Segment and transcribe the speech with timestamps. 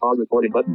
[0.00, 0.74] Pause recording button.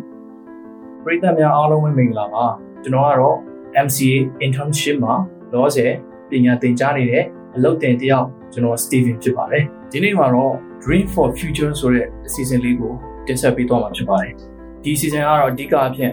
[1.03, 2.45] ပရိသတ်များအားလုံးပဲမင်္ဂလာပါ
[2.83, 3.37] ကျွန်တော်ကတော့
[3.85, 5.15] MCA internship မှာ
[5.53, 5.91] လောဆယ်
[6.29, 7.23] ပညာသင်ကြားနေတဲ့
[7.55, 10.53] အလုပ်တင်တယောက်ကျွန်တော် Steven ဖြစ်ပါတယ်ဒီနေ့မှာတော့
[10.83, 12.93] Dream for Future ဆိုတဲ့အစီအစဉ်လေးကို
[13.27, 14.33] တင်ဆက်ပေးသွားမှာဖြစ်ပါတယ်
[14.83, 16.11] ဒီအစီအစဉ်ကတော့အဓိကအဖြစ်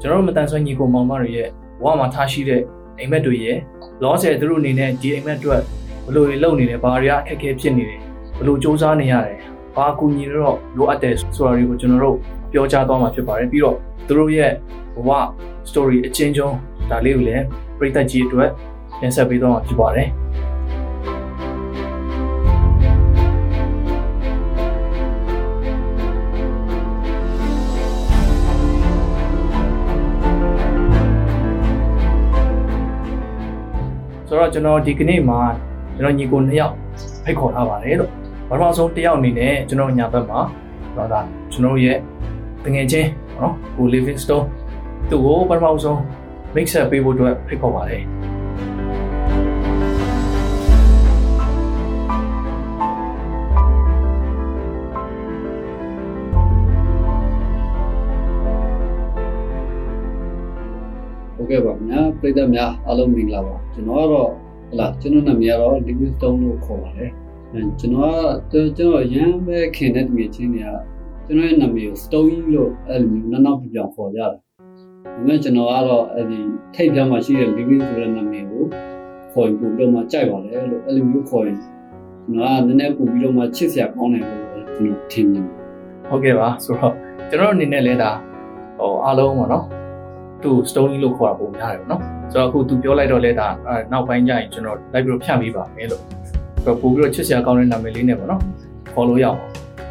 [0.00, 1.48] ကျွန်တော်တို့မတန်ဆွမ်းညီကိုမောင်မတွေရဲ့
[1.82, 2.62] ဘဝမှာထားရှိတဲ့
[2.98, 3.58] အိမ်မက်တွေရဲ့
[4.02, 5.62] လောဆယ်သူတို့အနေနဲ့ဒီအိမ်မက်အတွက်
[6.04, 8.07] ဘယ်လိုတွေလုပ်နေလဲဘာတွေကအခက်အခဲဖြစ်နေလဲ
[8.38, 9.38] ဘယ်လိုစူးစမ်းနေရတယ်
[9.74, 12.16] ဘာအကူအညီတွေတော့လိုအပ်တယ်ဆိုတာတွေကိုကျွန်တော်တို့
[12.52, 14.52] ပြောကြားသွားမှာဖြစ်ပါတယ်ပြီးတော့သူတို့ရဲ့
[14.94, 15.10] ဘဝ
[15.68, 16.56] story အချင်းချင်း
[16.90, 17.44] ဒါလေးကိုလည်း
[17.78, 18.50] ပရိသတ်ကြီးအတွက်
[19.00, 20.08] တင်ဆက်ပေးသွားမှာဖြစ်ပါတယ်
[34.28, 35.40] ဆိုတော့ကျွန်တော်ဒီကနေ့မှာ
[35.94, 36.74] ကျွန်တော်ညီကိုနှစ်ယောက်
[37.24, 40.40] ဖိတ်ခေါ်ထားပါတယ်လို့ ပထမဆုံးတစ်ယောက်အနေနဲ့ကျွန်တော်ညာဘက်မှာ
[40.96, 41.20] တော့ဒါ
[41.52, 41.98] ကျွန်တော်ရဲ့
[42.64, 43.10] တငယ်ချင်း
[43.40, 44.46] နော်ကို living stone
[45.10, 45.98] သူ့ကိုပထမဆုံး
[46.54, 48.02] mix up ပေးဖို့အတွက်ဖိတ်ခေါ်ပါတယ်
[61.34, 64.30] ဟုတ်ကဲ့ပါခင်ဗျာပြည်သက်များအားလုံးမင်္ဂလာပါကျွန်တော်ကတော့
[64.70, 68.22] ဟလာကျွန်တော်နာမည်ကတော့ Living Stone လို့ခေါ်ပါတယ်အဲ ကျွန်တော်
[68.52, 70.70] ကကျွန်တော်ရမ်းပဲခင်တဲ့တကယ်ချင်းတွေက
[71.26, 74.38] ကျွန်တော်ရဲ့နာမည်ကို Stone လို့အဲ့လိုမျိုးနောက်နောက်ပြောင်ခေါ်ကြတယ်ဒါ
[75.14, 76.38] ပေမဲ့ကျွန်တော်ကတော့အဲ့ဒီ
[76.74, 78.64] ထိတ်ပြောင်းမှရှိတဲ့ Living ဆိုတဲ့နာမည်ကို
[79.32, 85.46] ခေါ်ရင်ပို့ပြီးတော့မှကြိုက်ပါတယ်လို့အဲ့လိုမျိုးခေါ်ရင်ကျွန်တော်ကနည်းနည်းပို့ပြီးတော့မှချစ်စရာကောင်းတယ်လို့ကျွန်တော်ထင်တယ်
[86.08, 86.94] ဟုတ်ကဲ့ပါဆိုတော့
[87.30, 88.10] ကျွန်တော်အနေနဲ့လည်းဒါ
[88.78, 89.64] ဟိုအားလုံးပေါ့နော်
[90.42, 93.48] သူ stone လို့ခေါ်တာပုံများတယ်ပေါ့နော်ဆိုတော့အခုသူပြောလိုက်တော့လဲဒါ
[93.92, 96.02] နောက်ပိုင်းကျရင်ကျွန်တော်လိုက်ပြီးတော့ဖြန့်ပေးပါမယ်လို့
[96.68, 98.42] ဆိုတော့ပို့ပြီးတော့ချစ်စရာကောင်းတဲ့နာမည်လေးနဲ့ပေါ့နော်
[98.94, 99.38] follow ရအောင်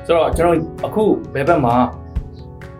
[0.05, 1.75] ဆိုတော့ကျွန်တော်အခုဘယ်ဘက်မှာ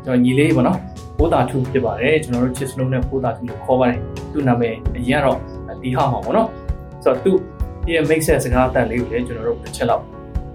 [0.03, 0.80] ကျွန်တော်ညီလေးပေါ့နော်
[1.18, 4.00] ပိုးတာ2ဖြစ်ပါတယ်ကျွန်တော်တို့ချစ်စလုံးနဲ့ပိုးတာ2လို့ခေါ်ပါတယ်
[4.31, 5.40] သူ့နာမည်အရင်ကတော့
[5.81, 6.47] တီဟာမှာပေါ့နော်
[7.03, 7.38] ဆိုတော့သူ့
[7.91, 10.03] ရဲ့ mix ဆက်စကားအတန်လေးကိုလည်းကျွန်တော်တို့တစ်ချက်လောက်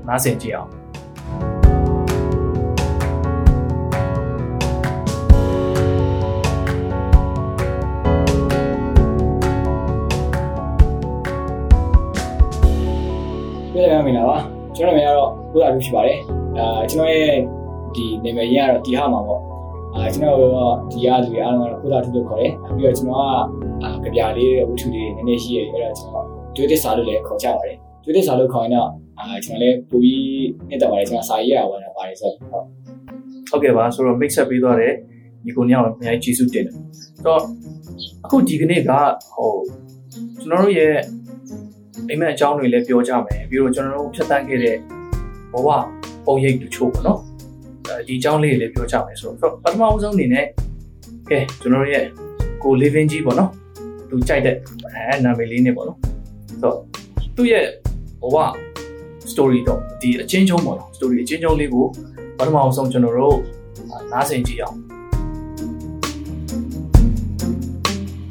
[0.08, 0.70] နားဆင်ကြည့်အောင်
[14.18, 14.38] င်္ဂလာပါ
[14.76, 16.18] ကျွန်တော်နာမည်ကတော့ဘုရားလူရှိပါတယ်
[16.58, 17.34] အာကျွန်တော်ရဲ့
[17.94, 19.40] ဒီနာမည်ရင်းကတော့တီဟာမှာပေါ့
[19.94, 20.52] အာကျွန်တော်တို့
[20.90, 30.22] ဒီရလူတွေအားလုံးကတော့ဘုရားထုလို့ခေါ်တယ်ပြီးတော့ကျွန်တော်ကအာကြပြလေးဝတ္ထုတွေနည်းနည်းရှိရတယ်အဲ့ဒါကျွန်တော်ဒွေးတစ်စာလို့လည်းခေါ်ကြပါတယ်ဒွေးတစ်စာလို့ခေါ်ရင်တော့အာကျွန်တော်လည်းပူပြီး
[30.68, 32.64] နှစ်သက်ပါတယ်ကျွန်တော်စာရေးရပါတယ်ပါတယ်ဆိုတော့
[33.50, 34.94] ဟုတ်ကဲ့ပါဆိုတော့ mix up ပေးသွားတယ်
[35.44, 36.74] ညီကိုညောင်အများကြီးကျေးဇူးတင်တယ်
[37.16, 37.40] ဆိုတော့
[38.24, 38.90] အခုဒီကနေ့က
[39.34, 39.52] ဟို
[40.40, 40.94] ကျွန်တော်တို့ရဲ့
[42.08, 44.76] အိမ်မက်အကြောင်းတွေလည်းပြောကြမယ်ပြီးတော့ကျွန်တော်တို့ဖြတ်တန်းခဲ့တဲ့
[45.52, 45.68] ဘဝ
[46.26, 47.20] ပုံရိပ်တချို့ပေါ့နော်
[47.88, 50.46] အဲဒီအကြောင်းလေးတွေလည်းပြောကြမယ်ဆိုတော့ပထမဆုံးအနေနဲ့
[51.30, 52.04] ကဲကျွန်တော်တို့ရဲ့
[52.62, 53.50] ကို living ကြီးပေါ့နော်
[54.08, 54.56] သူကြိုက်တဲ့
[54.94, 55.98] အဲနာမည်လေးနဲ့ပေါ့နော်
[56.50, 56.76] ဆိုတော့
[57.36, 57.64] သူ့ရဲ့
[58.22, 58.36] ဘဝ
[59.32, 61.86] story တော့ဒီအချင်းချင်းပေါ့နော် story အချင်းချင်းလေးကို
[62.38, 63.38] ပထမဆုံးကျွန်တော်တို့
[64.12, 64.76] နားဆင်ကြည့်အောင်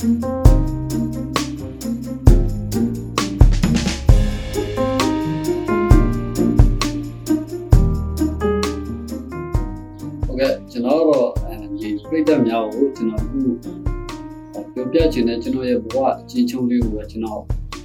[0.01, 0.40] ဟုတ်
[15.01, 17.41] ပြောပြချင်တဲ့ကျွန်တော်ရဲ့ဘဝအချင်းချင်းလေးကိုကျွန်တော်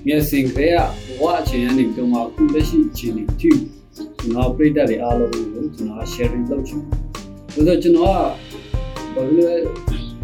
[0.07, 0.79] မျက်စင်ကလေးက
[1.19, 3.51] ဘဝအချင်းရနေပြီးတော့မှအခုလက်ရှိအချင်းလေးထိ
[4.19, 6.99] ကျွန်တော်ပြိတ္တတွေအားလုံးကိုကျွန်တော် sharing လုပ်ချင်တယ်
[7.53, 9.55] ဆိုတော့ကျွန်တော်ကဘာလို့လဲ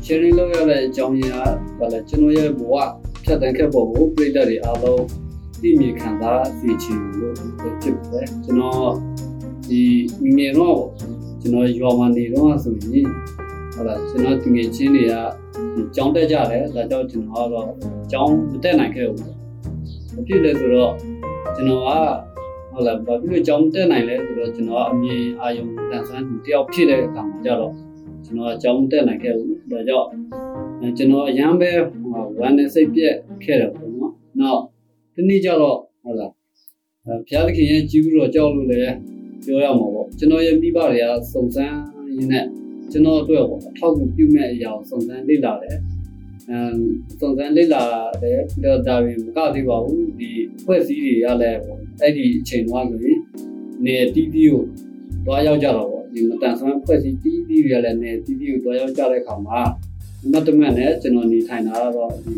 [0.05, 2.75] sharing လုပ်ရတဲ့အကြောင်းရင်းကဘာလဲကျွန်တော်ရဲ့ဘဝ
[3.25, 5.05] ဖြတ်တန်းခဲ့ပုံကိုပြိတ္တတွေအားလုံး
[5.61, 7.35] သိမြင်ခံစားသိချင်လို့
[7.81, 8.91] ဖြစ်တယ်ကျွန်တော်
[9.69, 9.83] ဒီ
[10.37, 10.81] ငယ်တော့
[11.41, 13.06] ကျွန်တော်ရွာမှာနေတော့ဆိုရင်
[13.75, 15.42] ဟုတ်လားကျွန်တော်တငယ်ချင်းတွေကဒီ
[15.97, 17.67] ကြောင်းတက်ကြတယ်ဒါကြောင့်ကျွန်တော်ကတော့
[18.13, 19.29] ကြောင်းမတက်နိုင်ခဲ့ဘူး။
[20.15, 20.93] ဘာဖြစ်လဲဆိုတော့
[21.55, 21.89] ကျွန်တော်က
[22.73, 27.73] ဟုတ်လားဘာဖြစ်လို့ကြောင်းတက်နိုင်လဲဆိုတော့ကျွန်တော်ကအမြင်အာရုံတန်ဆန်းသူတယောက်ဖြစ်တဲ့အခါမှာကြတော့
[28.25, 30.09] ကျွန်တော်ကကြောင်းတက်နိုင်ခဲ့ဘူး။ဒါကြောင့်
[30.97, 31.71] ကျွန်တော်အရန်ပဲ
[32.41, 33.15] ဝမ်းနဲ့စိတ်ပြက်
[33.45, 34.61] ခဲ့တယ်ပေါ့နော်။နောက်
[35.15, 36.33] ဒီနေ့ကျတော့ဟုတ်လား
[37.07, 38.95] အဲဘုရားသခင်ရဲ့ကြီးဥတော်ကြောက်လို့လည်း
[39.45, 41.77] ပြောရမှာပေါ့ကျွန်တော်ရဲ့မိဘတွေကစုံစမ်း
[42.17, 42.47] ရင်းနဲ့
[42.93, 45.77] ကျွန်တော်အတွက်ပေါ့အထောက်အကူပြုမဲ့အရာကိုစုံစမ်းလေ့လာတယ်
[46.49, 46.59] အဲ
[47.21, 47.83] စုံစမ်းလေ့လာ
[48.23, 50.31] တယ်ဒါဒါပြင်မကသေးပါဘူးဒီ
[50.65, 53.19] ဖွဲ့စည်းတွေကလည်းပေါ့အဲ့ဒီအချိန်တော့ဆိုရင်
[53.85, 54.65] နေ TV ကို
[55.27, 59.61] တွားရောက်ကြတော့ပေါ့ဒီမတန်ဆွမ်းဖွဲ့စည်း TV တွေကလည်းနေ TV ကိုတွားရောက်ကြတဲ့အခါမှာ
[60.33, 62.35] မတ်တမန်နဲ့ကျွန်တော်နေထိုင်တာတော့ဒီ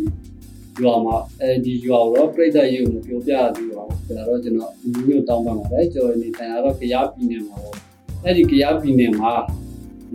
[0.82, 4.72] ရွာမှာအဲဒီရွာတော့ပြိတ္တရေကိုမပြောပြရသေးပါဘူးဒါတော့ကျွန်တော်
[5.08, 7.76] မြို့တောင်းပန်ပါတယ်ကျွန်တော်နေထိုင်တာတော့ကြားပြည်နယ်မှာပေါ့
[8.22, 9.32] အဲ့ဒီကြားပြည်နယ်မှာ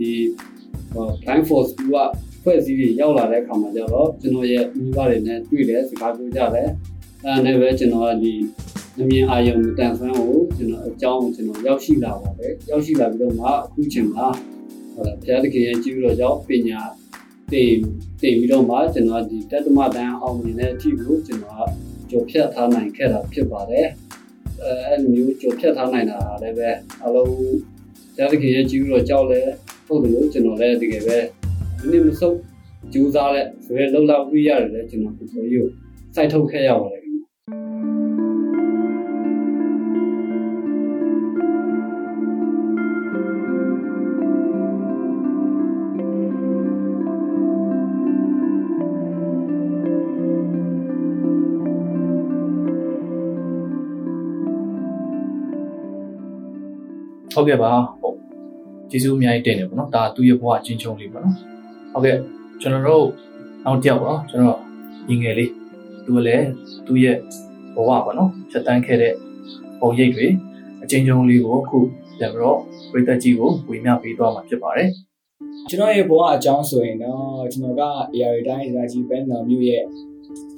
[0.00, 0.12] ဒီ
[1.22, 1.80] blind force က
[2.42, 6.68] ဖွဲ့စည်းတွေရောက်လာတဲ့အခါမှာကျတော့ကျွန်တော်ရဲ့မိဘတွေနဲ့တွေ့တယ်စကားပြောကြတယ်
[7.24, 8.32] အဲနဲ့ပဲကျွန်တော်ကဒီ
[9.00, 14.26] အမြင်အာရုံတန်ဆွမ်းကိုကျွန်တော်အကြောင်းကိုကျွန်တော်ရောက်ရှိလာပါတယ်ရောက်ရှိလာပြီးတော့မှအခုချိန်မှာ
[14.94, 16.80] ဟိုဘုရားသခင်ရဲ့ကြီးတော်ကြောင့်ပညာ
[17.52, 17.72] တည်
[18.20, 21.70] တည်ပြီးတော့မှကျွန်တော်ဒီတတ္တမတန်အောင်မြင်တဲ့အထိကိုကျွန်တော်
[22.10, 23.86] ကြော်ဖြတ်ထားနိုင်ခဲ့တာဖြစ်ပါတယ်
[24.62, 26.70] အဲအဲ့လိုမျိုးကြော်ဖြတ်ထားနိုင်တာလည်းပဲ
[27.04, 27.44] အလုံးဘု
[28.18, 29.52] ရားသခင်ရဲ့ကြီးတော်ကြောင့်လည်း
[29.90, 31.18] ဟုတ်တယ်လို့ကျွန်တော်လည်းတကယ်ပဲ
[31.80, 32.36] ဒီနေ့မဆုပ်
[32.92, 35.70] ကြိုးစားတဲ့ဆိုရဲလှုပ်လောက်ပြီးရတယ်လေကျွန်တော်ဒီလိုမျိုး
[36.14, 37.20] စိုက်ထုတ်ခဲ့ရပါတယ်ခင်ဗျ
[57.34, 57.99] ဟုတ်ကဲ့ပါဟုတ်
[58.90, 61.36] ကျေးဇူးအများကြီးတင်တယ်ပေါ့နော်ဒါသူ့ရဲ့ဘဝအချင်းချင်းလေးပေါ့နော်
[61.92, 62.16] ဟုတ်ကဲ့
[62.60, 63.06] ကျွန်တော်တို့
[63.64, 64.58] နောက်တစ်ယောက်ပေါ့နော်ကျွန်တော်
[65.08, 65.50] ညီငယ်လေး
[66.04, 66.46] သူကလည်း
[66.86, 67.16] သူ့ရဲ့
[67.74, 69.14] ဘဝပေါ့နော်ဖြတ်တန်းခဲ့တဲ့
[69.80, 70.26] ပုံရိပ်တွေ
[70.82, 71.78] အချင်းချင်းလေးကိုအခု
[72.18, 72.58] ပြန်ပြီးတော့
[72.90, 74.90] ပြည်သက်ကြီးကိုဝေမျှပေးသွားမှာဖြစ်ပါတယ်
[75.68, 77.82] ကျွန်တော်ရဲ့ဘဝအကြောင်းဆိုရင်တော့ကျွန်တော်က
[78.14, 79.82] AR တိုင်းဒေသကြီးဘန်နော်မြို့ရဲ့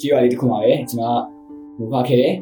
[0.00, 2.34] ကြီးရွာလေးတစ်ခုမှာပဲကျွန်တော်ကမူဖခဲ့တယ်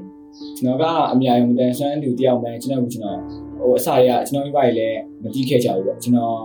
[0.57, 3.19] ကျွန်တော်ကအမြအယုံတန်ဆွမ်းသူတယောက်မှကျွန်တော်ကကျွန်တော်
[3.59, 6.39] ဟိုအစရကျွန်တော်မိဘတွေလည်း မတိခဲ့ကြဘူးပေါ့ကျွန်တော်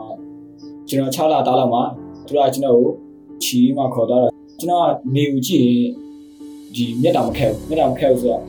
[0.87, 1.83] ကျွန်တော်6လသားလောက်မှာ
[2.27, 2.91] သူကကျွန်တော်ကို
[3.43, 4.27] ချီမှခေါ်တော့
[4.59, 5.89] ကျွန်တော်ကနေဦးကြည့်ရင်
[6.75, 8.41] ဒီမျက်တောင်မခဲဘူးမျက်တောင်မခဲဘူးဆိုတော့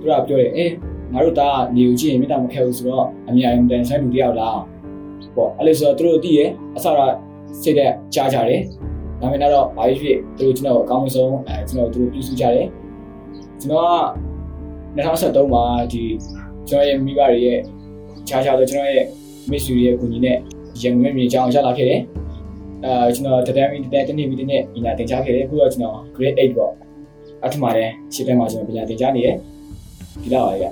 [0.00, 0.72] သူကပြောတယ်အေး
[1.12, 4.58] ငါတို့သားကနေဦးကြည့်ရင်မျက်တောင်မခဲဘူးဆိုတော့အမြအယုံတန်ဆွမ်းသူတယောက်လား
[5.36, 6.40] ပေါ့အဲ့လိုဆိုတော့သူတို့သိရ
[6.76, 6.98] အစက
[7.62, 8.60] စိတ်သက်ကြားကြတယ်
[9.20, 12.68] ဒါပေမဲ့တော့ဘာဖြစ်ဖြစ်သူတို့ကျွန်တော်အကောင်းဆုံးအဲကျွန်တော်တို့ပြုစုကြတယ်
[13.60, 13.94] ကျွန်တော်က
[14.96, 16.02] 2013မှာဒီ
[16.68, 17.58] ကျွန်တော်ရဲ့မိဘတွေရဲ့
[18.28, 19.06] ခြားခြားတော့ကျွန်တော်ရဲ့
[19.50, 20.36] မိတ်ဆွေရဲ့ကိုကြီးနဲ့
[20.82, 22.00] ရန်ကုန်မြေကြောင်ရလာခဲ့တယ်
[22.84, 26.72] အဲကျွန်တော်တတန်းမီတတန်းတနေ့မီတနေ့ညီလာတင်ကြားခဲ့တယ်အခုတော့ကျွန်တော် grade 8ပေါ့
[27.44, 29.28] အထမတဲ့ရှစ်တန်းမှာကျွန်တော်ပညာတင်ကြားနေရ
[30.22, 30.64] ဒီလောက်ပါရ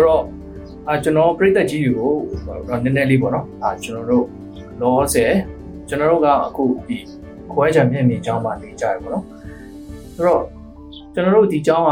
[0.00, 0.24] ဆိုတော့
[0.88, 1.92] အာကျွန်တော်ပြည်သက်ကြီးတွေ
[2.68, 4.26] ကိုနည်းနည်းလေးပေါ့နော်အာကျွန်တော်တို့
[4.80, 5.32] လောဆယ်
[5.88, 6.98] ကျွန်တော်တို့ကအခုဒီ
[7.52, 9.24] ခွဲချံမျက်မြင်ကျောင်းမှာနေကြရပေါ့နော်
[10.14, 10.42] ဆိုတော့
[11.14, 11.90] ကျွန်တော်တို့ဒီကျောင်းက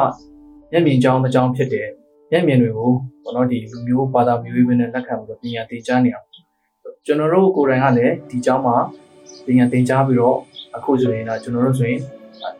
[0.73, 1.89] မျက်မြင်ကျောင်းတစ်ကျောင်းဖြစ်တယ်
[2.31, 2.91] မျက်မြင်တွေကို
[3.23, 6.27] ပေါ့နော်ဒီလူမျိုးဘာသာမျိုးရေးပဲနဲ့လက်ခံပြီးတော့ပညာသင်ကြားနေအောင်
[7.07, 8.77] ကျွန်တော်တို့ကိုယ်တိုင်ကလည်းဒီကျောင်းမှာ
[9.47, 10.37] ပညာသင်ကြားပြီးတော့
[10.77, 12.01] အခုဆိုရင်တော့ကျွန်တော်တို့ဆိုရင်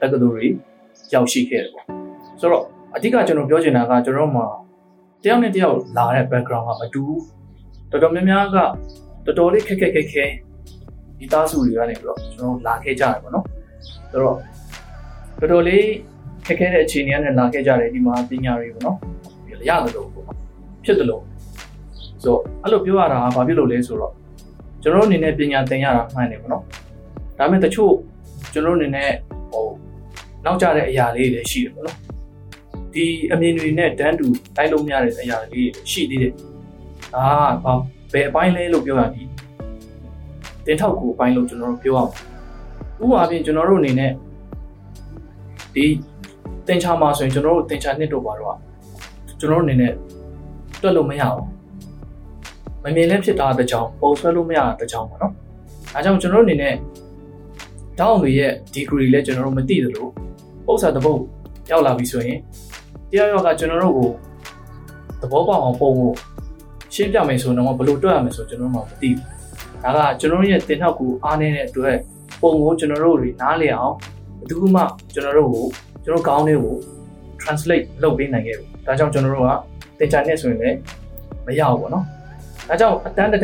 [0.01, 0.47] တက္ကသိုလ်တွေ
[1.13, 1.85] ရောက်ရှိခဲ့တယ်ပေါ့
[2.41, 2.65] ဆိုတော့
[2.95, 4.47] အဓိကကျွန်တော်ပြောချင်တာကကျွန်တော်တို့မှာ
[5.23, 7.23] တယောက်နဲ့တယောက်လာတဲ့ background ကမတူဘူး
[7.91, 8.57] တော်တော်များများက
[9.27, 10.25] တော်တော်လေးခက်ခက်ခဲခဲ
[11.19, 13.45] ဒီသားစုတွေကနေပြီးတော့ကျွန်တော်လာခဲ့ကြတယ်ပေါ့နော်
[14.11, 14.37] ဆိုတော့
[15.41, 15.87] တော်တော်လေး
[16.47, 18.99] ခက်ခဲတဲ့အခြေအနေနဲ့လာခဲ့ကြတယ်ဒီမှာပညာတွေပေါ့နော်
[19.69, 20.27] ရတယ်လို့ပေါ့
[20.85, 21.23] ဖြစ်တယ်လို့
[22.23, 24.13] ဆိုတော့အဲ့လိုပြောရတာကဘာဖြစ်လို့လဲဆိုတော့
[24.83, 26.63] ကျွန်တော်တို့အနေနဲ့ပညာသင်ရတာမှန်တယ်ပေါ့နော်
[27.39, 27.93] ဒါပေမဲ့တချို့
[28.53, 29.11] ကျွန်တော်တို့အနေနဲ့
[29.53, 29.67] ဟို
[30.45, 31.97] နောက်ကျတဲ့အရာလေးတွေရှိတယ်ပေါ့နော်
[32.99, 34.27] ဒီအမြင်တွေနဲ့တန်းတူ
[34.57, 36.33] တိုက်လို့မရတဲ့အရာလေးတွေရှိသေးတယ်
[37.15, 37.27] ဒါ
[37.65, 37.73] ကဘာ
[38.13, 39.29] ဘယ်အပိုင်းလဲလို့ပြောရသည်
[40.67, 42.11] တင်ထောက်ကိုအပိုင်းလို့ကျွန်တော်တို့ပြောအောင်
[43.03, 44.13] ဥပမာအပြင်ကျွန်တော်တို့အနေနဲ့
[45.75, 45.87] ဒီ
[46.67, 48.57] တင်ချာမှာဆိုရင်ကျွန်တော်တို့တင်ချာနှစ်တို့ပါတော့
[49.41, 49.93] ကျွန်တော်တို့အနေနဲ့
[50.83, 51.45] တွက်လို့မရဘူး
[52.83, 55.33] မမြင်လည်းဖြစ်တာတဲ့ကြောင်ပုံဆွဲလို့မရတဲ့ကြောင်ပေါ့နော်
[55.95, 56.75] အဲကြောင့်ကျွန်တော်တို့အနေနဲ့
[58.01, 60.07] တောင်းတွေရဲ့ degree လည်းကျွန်တော်တို့မသိသလို
[60.67, 61.21] ပုံစံတစ်ပုတ်
[61.71, 62.39] ရောက်လာပြီဆိုရင်
[63.11, 64.09] တရားရောက်ကကျွန်တော်တို့ကို
[65.21, 66.11] သဘောပေါက်အောင်ပုံကို
[66.95, 69.25] ရှင်းပြမယ်ဆိုတော့ဘယ်လိုတွက်ရမလဲဆိုကျွန်တော်တို့မှမသိဘူး။
[69.85, 71.97] ဒါကကျွန်တော်တို့ရဲ့တင်ထောက်ကိုအားနေတဲ့အတွက်
[72.43, 73.95] ပုံကိုကျွန်တော်တို့တွေနားလည်အောင်
[74.39, 74.83] ဘယ်သူမှ
[75.15, 75.65] ကျွန်တော်တို့ကို
[76.05, 76.77] ကျွန်တော်ကောင်းတဲ့ကို
[77.41, 79.53] translate လုပ်ပေးနိုင်ခဲ့ဘူး။ဒါကြောင့်ကျွန်တော်တို့က
[79.99, 80.79] တင်ချာနဲ့ဆိုရင်လည်း
[81.47, 82.05] မရဘူးပေါ့နော်။
[82.69, 83.43] ဒါကြောင့်အတန်းတန်း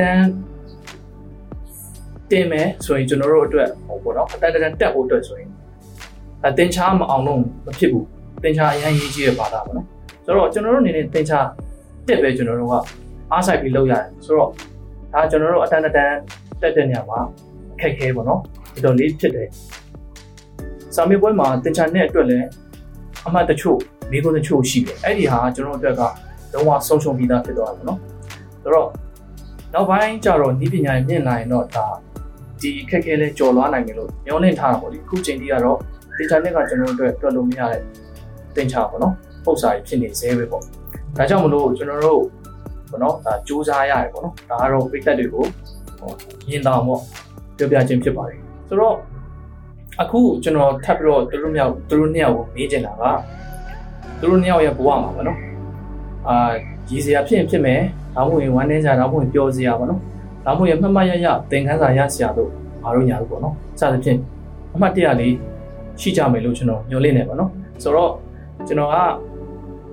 [2.30, 5.50] တင်မယ်ဆိုရင်ကျွန်တော်တို့အတွက်ဟိုပေါ့နော်အတန်းတန်းတက်ဖို့အတွက်ဆိုရင်
[6.42, 8.06] အဲသင်ချာမအောင်လို့မဖြစ်ဘူး
[8.44, 9.86] သင်ချာအရင်ရေးကြည့်တဲ့ဘာသာပေါ့နော်
[10.24, 11.40] ဆိုတော့ကျွန်တော်တို့အနေနဲ့သင်ချာ
[12.08, 12.74] တက်ပဲကျွန်တော်တို့က
[13.32, 14.50] အားဆိုင်ပြီးလုပ်ရတယ်ဆိုတော့
[15.12, 17.20] ဒါကျွန်တော်တို့အတန်းတန်းတက်တဲ့နေရာမှာ
[17.74, 18.40] အခက်ခဲပေါ့နော်
[18.74, 19.48] ဒီလိုလေးဖြစ်တယ်
[20.94, 22.46] စာမေးပွဲမှာသင်ချာနဲ့အတွက်လည်း
[23.26, 23.78] အမှတ်တချို့
[24.10, 26.02] မိကုန်းတချို့ရှိတယ်အဲ့ဒီဟာကျွန်တော်တို့အတွက်က
[26.52, 27.98] လုံးဝဆုံးရှုံးပြီးသားဖြစ်သွားတယ်ပေါ့နော်
[28.62, 28.88] ဆိုတော့
[29.74, 31.86] နောက်ပိုင်းကျတော့ဤပညာရဲ့မြင့်လာရင်တော့ဒါ
[32.60, 35.78] ဒီခက်ခဲလဲကြော်လွားနိုင်တယ်လို့ညွှန်လင့်ထားတာပေါ့ဒီခုချိန်ကြီးကတော့
[36.16, 37.82] တင်ချာနဲ့ကကျွန်တော်တို့အတွက်တွက်လို့မရတဲ့
[38.56, 42.23] တင်ချာပေါ့နော်ပုံစံဖြစ်နေသေးပဲပေါ့ဒါကြောင့်မလို့ကျွန်တော်တို့
[42.90, 45.44] ပေါ့နော်ဒါစူးစမ်းရတယ်ပေါ့နော်ဒါကတော့ပိတ်သက်တွေကို
[46.00, 46.11] ဟော
[46.50, 47.00] ရင်တောင်ပေါ့
[47.56, 48.96] ပြောပြခြင်းဖြစ်ပါတယ်ဆိုတော့
[50.00, 53.04] အခုကျွန်တော်ထပ်ပြီးတော့သူတို့မြောက်သူတို့နှစ်ယောက်ကိုမေးချင်တာက
[54.20, 55.38] သူတို့နှစ်ယောက်ရဲ့ဘဝမှာပေါ့နော်
[56.28, 56.37] အာ
[56.90, 57.80] ရည်စရာဖြစ်ရင်ဖြစ်မယ်
[58.14, 60.00] ဒါမှမဟုတ်ဝမ်းနည်းစရာဒါမှမဟုတ်ပျော်စရာပေါ့နော်
[60.44, 62.50] ဒါမှမဟုတ်ရမှတ်မှတ်ရရသင်ခန်းစာရစရာတို့
[62.82, 64.18] ဘာလို့ညာလို့ပေါ့နော်စသဖြင့်
[64.75, 65.34] အမှတ်တရလေး
[66.00, 67.50] ရှိကြမယ်လို့ကျွန်တော်ညွှန်လင့်နေပါတော့
[67.82, 68.11] ဆိုတော့
[68.68, 68.97] ကျွန်တော်က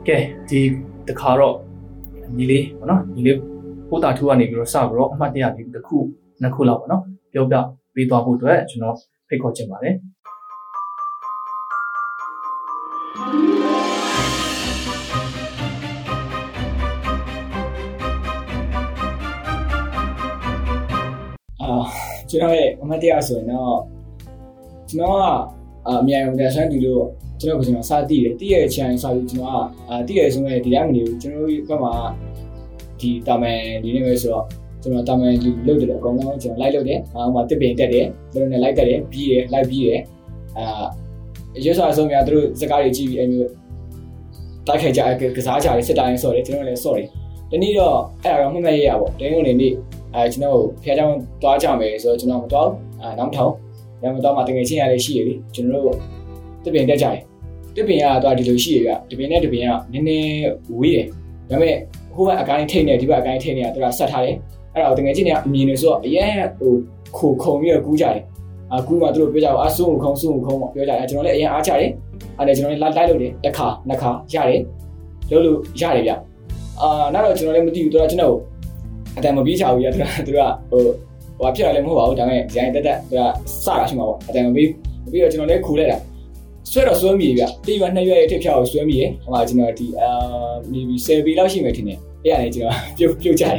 [0.08, 0.18] ကဲ
[0.50, 0.60] ဒီ
[1.08, 1.56] တခါတော့
[2.38, 3.38] ညီလေးပေါ့နော်ညီလေး
[3.90, 5.98] ပို့တာထူကနေပြီးတော့စပြီးတော့အမှတ်တရလေးတစ်ခု
[6.42, 7.56] နှစ်ခုလောက်ပေါ့နော်ပြောပြ
[7.96, 8.96] ပေးသွားဖို့အတွက်ကျွန်တော်
[9.28, 9.96] ဖိတ်ခေါ်ချင်ပါတယ်
[21.62, 21.84] အာ
[22.30, 23.78] ကျွန်တော်ရဲ့အမတ်တရားဆိုရင်တော့
[24.90, 25.26] ကျွန်တော်က
[25.88, 27.00] အမြန်ရုံတက်ဆန်းဒီလို
[27.42, 31.94] ကျွန်တော်ကကျွန်တော်စတည်တယ်တည့်ရဲ့ချန်စပြီးကျွန်တော်ကအာတည့်ရဲ့ဆိုရင်ဒီတိုင်းမနေဘူးကျွန်တော်ဘက်မှာ
[33.00, 34.46] ဒီတာမန်ဒီနေ့ပဲဆိုတော့
[34.82, 40.02] ကျွန်တော်တာမန်ဒီလုတ်တယ်အကောင်ကောင်ကျွန်တော်လိုက်လုတ်တယ်အာဟိုမှာတစ်ပင်တက်တယ်ကျွန်တော်လည်းလိုက်တက်တယ်ပြီးတယ်လိုက်ပြီးတယ်
[40.58, 40.86] အာ
[41.64, 43.50] ရွှေစာဆုံးများသူတို့စကားတွေကြည့်ပြီးအမျိုး
[44.68, 45.02] တိုက်ခိုက်ကြ
[45.36, 47.08] ကစားကြတယ်စစ်တိုင်းဆော့တယ်ကျွန်တော်လည်းဆော့တယ်
[47.52, 49.74] တနည်းတော့အဲ့ဒါတော့မှတ်မှတ်ရရပေါ့တင်းကုန်နေနေ့
[50.14, 53.52] အဲကျွန်တော်ဖျားချောင်းသွားကြမယ်ဆိုတော့ကျွန်တော်မသွားဘူးအဲနောက်ထောင်
[54.04, 55.98] ရမတော်မှာတကယ်ချင်းရလေးရှိရပြီကျွန်တော်တို့
[56.64, 57.31] တပင်တက်ကြတယ်
[57.76, 60.44] တပင်ကတော့ဒီလိုရှိရပြတပင်နဲ့တပင်ကနည်းနည်း
[60.80, 61.06] ဝေးတယ်
[61.50, 61.76] ဒါပေမဲ့
[62.16, 64.36] ဟိုကအကိုင်းထိတ်နေဒီဘက်အကိုင်းထိတ်နေတာသူကဆက်ထားတယ်
[64.74, 66.74] အဲ့ဒါကိုတကယ်ချင်းနေအမြင်နေဆိုတော့အရင်ဟို
[67.18, 68.24] ခိုခုံပြီးတော့ကူးကြတယ်
[68.74, 71.90] အကူမှသူတို့ပြောကြအောင်အဆုံခုံဆုံခုံပေါ့ပြောကြတယ်ကျွန်တော်လည်းအရင်အားချတယ်
[72.38, 74.62] အဲ့ဒါကျွန်တော်လည်းလိုက်လိုက်လို့တယ်တစ်ခါနှစ်ခါရတယ်
[75.32, 76.12] လို့လို့ရတယ်ဗျ
[76.82, 78.36] အာနောက်တော့ကျွန်တော်လည်းမသိဘူးသူကကျွန်တော်
[79.18, 80.40] အတန်မပြီးချဘူးရသူကသူက
[80.72, 80.82] ဟို
[81.40, 83.22] ဟိုဖြစ်လာလည်းမဟုတ်ပါဘူးဒါပေမဲ့ဒီတိုင်းတက်တက်သူက
[83.66, 84.70] စတာရှိမှာပေါ့အတန်မပြီး
[85.12, 85.98] ပြီးတော့ကျွန်တော်လည်းခူလိုက်တာ
[86.74, 90.10] ဆွဲတော့ဆွဲမိဗျတိရွနှစ်ရွရဲ့တစ်ဖြောက်ကိုဆွဲမိရဟိုမှာကျွန်တော်ဒီအာ
[90.72, 93.58] maybe 7ปีလောက်ရှိမယ်ထင်တယ်အဲ့ရတယ်ကျွန်တော်ပြုတ်ပြုတ်ကြတယ်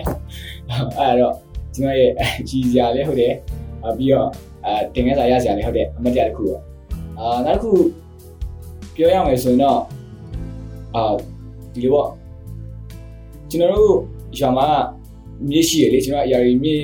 [0.99, 1.35] အဲ့တော့
[1.75, 2.11] ကျွန်တော်ရဲ့
[2.49, 3.35] ကြီးစရာလည်းဟုတ်တယ်
[3.99, 4.29] ပြီးတော့
[4.65, 6.61] အဲတင်ငယ်စာရစရာလည်းဟုတ်တယ်အမတ်တရားတစ်ခုပေါ့
[7.19, 7.73] အာနောက်တစ်ခု
[8.95, 9.79] ပြောရမယ်ဆိုရင်တော့
[10.95, 11.03] အာ
[11.73, 12.09] ဒီလိုပေါ့
[13.51, 13.97] ကျွန်တော်တို့
[14.39, 14.67] ရွာမှာ
[15.49, 16.77] မြေရှိရလေကျွန်တော်အရာတွေမြေ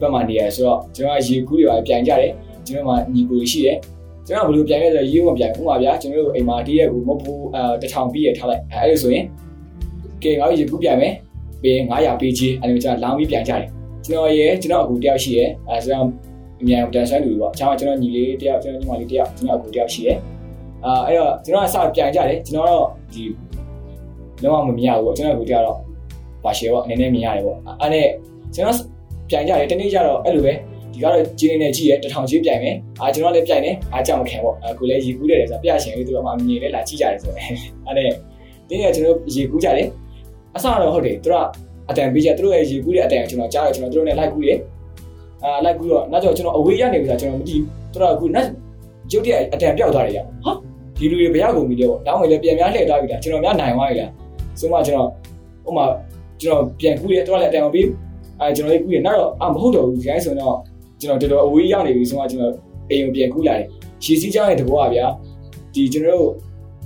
[0.00, 2.32] ဘက်မှာနေရဆိုတော့ကျွန်တော်ကရေကူးတွေပါပြန်ကြတယ်
[2.66, 3.78] ကျွန်တော်မှညီကိုရှိတယ်
[4.26, 9.24] ကျွန်တော်ဘယ်လိုပြန်လဲဆိုတော့ရေမပြန်ဘူးဥပမာဗျာကျွန်တော်တို့အိမ်မှာတည့်ရက်ကိုမဟုတ်ဘူးအဲတထောင်ပြီးရထားလိုက်အဲအဲ့လိုဆိုရင်
[10.22, 11.12] ကဲငါတို့ရေကူးပြန်မယ်
[11.62, 13.62] ပေး900ပေးချေအဲ့လိုကျွန်တော်လောင်းပြီးပြန်ကြတယ်
[14.04, 16.04] ကျွန်တော်ရဲ့ကျွန်တော်အကူတယောက်ရှိရဲအဲဆိုတော့
[16.60, 20.14] အမြန်တန်ဆန်းလူပေါ့ကျွန်တော်ကျွန်တော်ညီလေးတယောက်ကျွန်တော်ညီမလေးတယောက်ကျွန်တော်အကူတယောက်ရှိရဲ
[20.84, 23.22] အာအဲ့တော့ကျွန်တော်ကစပြန်ကြတယ်ကျွန်တော်တော့ဒီ
[24.42, 25.78] လုံးဝမမြင်ရဘူးပေါ့ကျွန်တော်အကူတယောက်တော့
[26.44, 28.06] ပါရှယ်ပေါ့အနေနဲ့မြင်ရတယ်ပေါ့အဲ့နဲ့
[28.54, 28.78] ကျွန်တော်
[29.30, 30.52] ပြန်ကြတယ်တနေ့ကျတော့အဲ့လိုပဲ
[30.96, 38.10] ဒီကတော့ဂျင်းနေနဲ့ကြည့်ရဲတထောင်ကြီးပြန်မယ်အာကျွန်တော်လည်းပြန်နေအားကြောက်မခံပေါ့အခုလည်းရေကူးတယ်ဆိုတော့ပြရှင်လေးသူကမှမြင်လဲလာကြည့်ကြတယ်ဆိုတော့အဲ့နဲ့
[38.68, 39.88] တင်းကကျွန်တော်ရေကူးကြတယ်
[40.54, 41.36] အစတော့ဟုတ်တယ်သူက
[41.90, 44.58] အတန်ပေးကြသူတို့ရဲ့ရေကူးတဲ့အတန်ကိုကျွန်တော်ကြားတယ်ကျွန်တော်တို့နဲ့လိုက်ကူးတယ်
[45.44, 48.48] အာလိုက်ကူးတော့နောက်ကျကျွန်တော်အဝေးရနေပြီဆိုကျွန်တော်မသိဘူးသူတို့ကအခုနောက်
[49.10, 50.52] ကျုပ်တည်းအတန်ပြောက်သွားတယ်ရဟာ
[50.98, 54.10] ဒီလူတွေဘယ်ရောက်ကုန်ပြီလဲပေါ့တောင်းဝင်လည်းပြန်များလှည့်သွားပြီလားကျွန်တော်များနိုင်သွားပြီလား
[54.60, 55.08] ဆိုမှကျွန်တော်
[55.68, 55.84] ဥမာ
[56.40, 57.94] ကျွန်တော်ပြန်ကူးတယ်သူကလည်းအတန်မပေးဘူး
[58.40, 60.56] အဲကျွန်တော်လေးကူးတယ်နောက်တော့အမဟုတ်တော့ဘူးခိုင်းဆိုတော့
[61.00, 62.54] ကျွန်တော်တော်တော်အဝေးရောက်နေပြီဆိုမှကျွန်တော်
[62.90, 63.66] အိမ်ကိုပြန်ကူးလာတယ်
[64.04, 65.06] ရှီစီချောင်းရဲ့တဘောကဗျာ
[65.74, 66.30] ဒီကျွန်တော်တို့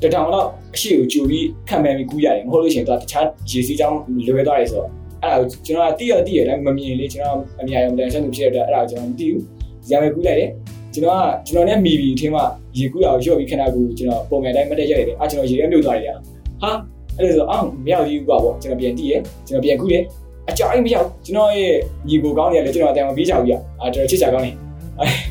[0.03, 4.89] တထောင်တော့အရှိကိုကြိုပြီးခံမှန်ပြီးကူးရတယ်မဟုတ်လို့ရှိရင်တော့တခြားရေစီးချောင်းလွယ်သွားတယ်ဆိုတော့
[5.23, 9.43] အဲ့ဒါကိုကျွန်တော်ကတိရတိရတိုင်းမမြင်လေကျွန်တော်အများကြီးမတန်ဆန်းသူဖြစ်တဲ့အတွက်အဲ့ဒါကိုကျွန်တော်မသိဘူး
[9.89, 10.51] ဇာမဲကူးလိုက်တယ်
[10.95, 12.43] ကျွန်တော်ကကျွန်တော်နဲ့မီဘီထင်းမှ
[12.79, 16.15] ရေကူးတာကိုရော့ပြီးခဏကူကျွန်တော်ပုံမှန်တိုင်းမတက်ရက်ရတယ်အဲ့ကျွန်တော်ရေထဲမြုပ်သွားတယ်
[16.63, 16.71] ဟာ
[17.19, 19.15] အဲ့ဒါဆိုအောင်မရောက်သေးဘူးကွာပေါ့ကျွန်တော်ပြန်တည်ရ
[19.47, 20.03] ကျွန်တော်ပြန်ကူးတယ်
[20.51, 21.75] အကြောင်းမရောက်ကျွန်တော်ရဲ့
[22.09, 24.51] ညီကိုကောင်းနေတယ်ကျွန်တော်အတန်မပြေးချဘူးပြအာကျွန်တော်ချစ်ချကောင်းနေ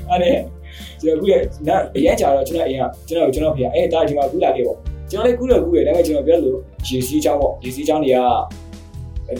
[0.07, 0.29] အဲ့ဒါ
[1.01, 1.33] ကျွန်တော်ကူးရ
[1.67, 4.77] နောက်အရင်ကြာတော့ကျွန်တော်အရင်ကျွန်တော်ကျွန်တော်ဖေအဲ့ဒါဒီမှာကူးလာခဲ့ပေါ့
[5.11, 6.57] ကျွန်တော်လည်းကူးတော့ကူးရဒါပေမဲ့ကျွန်တော်ပြောလို့
[6.87, 8.19] ရေစီးချောင်းပေါ့ရေစီးချောင်းတွေက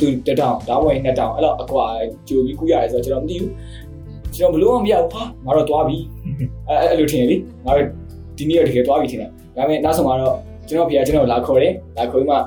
[0.02, 1.86] သူတတောင်ဓာတ်ဝိုင်းနှစ်တောင်အဲ့တော့အကွာ
[2.28, 3.52] ကြိုပြီးကူးရတယ်ဆိုတော့ကျွန်တော်မသိဘူး
[4.36, 5.98] ကျွန်တော်ဘလို့မမရဘူးဟာငါတော့သွားပြီ
[6.68, 7.88] အဲအဲ့လိုထင်ရလေငါတို့
[8.38, 12.38] ဒီနေ့တော့တကယ်သွားပြီထင်တယ်ဒါပေမဲ့နောက်ဆုံးမှာတော့ကျွန်တော်ဖေကကျွန်တော်လာခေါ်တယ်လာခေါ်ပြီးမှ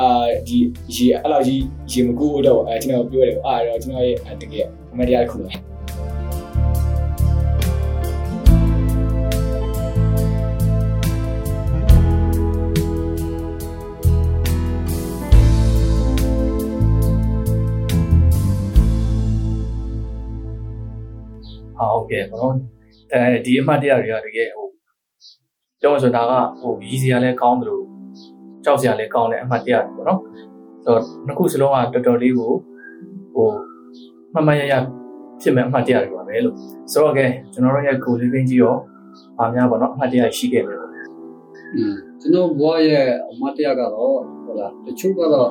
[0.00, 0.08] အာ
[0.48, 0.58] ဒီ
[0.94, 5.48] ရေအဲ့လောက်ကြီးရေမကူတော့အဲကျွန်တော်ပြောရတယ်အာတော့ကျွန်တော်ရဲ့တကယ်အမေတရားတစ်ခုပဲ
[21.78, 22.48] ဟုတ်ကဲ့ဘော
[23.12, 24.68] အဲဒီအမှတ်တရတွေကတကယ်ဟို
[25.80, 27.95] ပြောမှဆိုတာကဟိုရည်စရာလည်းကောင်းတယ်လို့
[28.66, 30.20] ကြောက်စရာလည်းကောင်းတဲ့အမှတ်တရတွေပေါ့နော်
[30.84, 32.50] ဆိုတော့နှစ်ခုစလုံးကတော်တော်လေးကို
[33.34, 33.48] ဟို
[34.32, 34.74] မှတ်မှတ်ရရ
[35.40, 36.56] ဖြစ်မဲ့အမှတ်တရတွေပါပဲလို့
[36.92, 38.76] ဆိုတော့ကဲကျွန်တော်တို့ရဲ့ goal living ကြီးရော
[39.38, 40.90] ဗာများပေါ့နော်အမှတ်တရရှိခဲ့တယ်ပေါ့
[41.74, 44.12] อืมကျွန်တော်ဘွားရဲ့အမတ်တရားကတော့
[44.44, 45.50] ဟုတ်လားတချို့ကတော့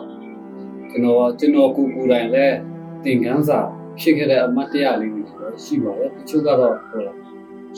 [0.89, 2.55] ကျွန်တော်ကျွန်တော်ကိုယ်ကိုယ်တိုင်လည်း
[3.03, 3.59] သင်ခန်းစာ
[3.99, 5.23] ဖြစ်ခဲ့တဲ့အမတ်တရားလေးတွေ
[5.63, 7.17] ရှိပါတယ်တချို့ကတော့ဟုတ်လား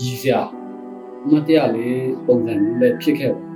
[0.01, 0.41] ရည်စရာ
[1.24, 3.47] အမတ်တရားလေးပုံစံမျိုးလည်းဖြစ်ခဲ့တယ်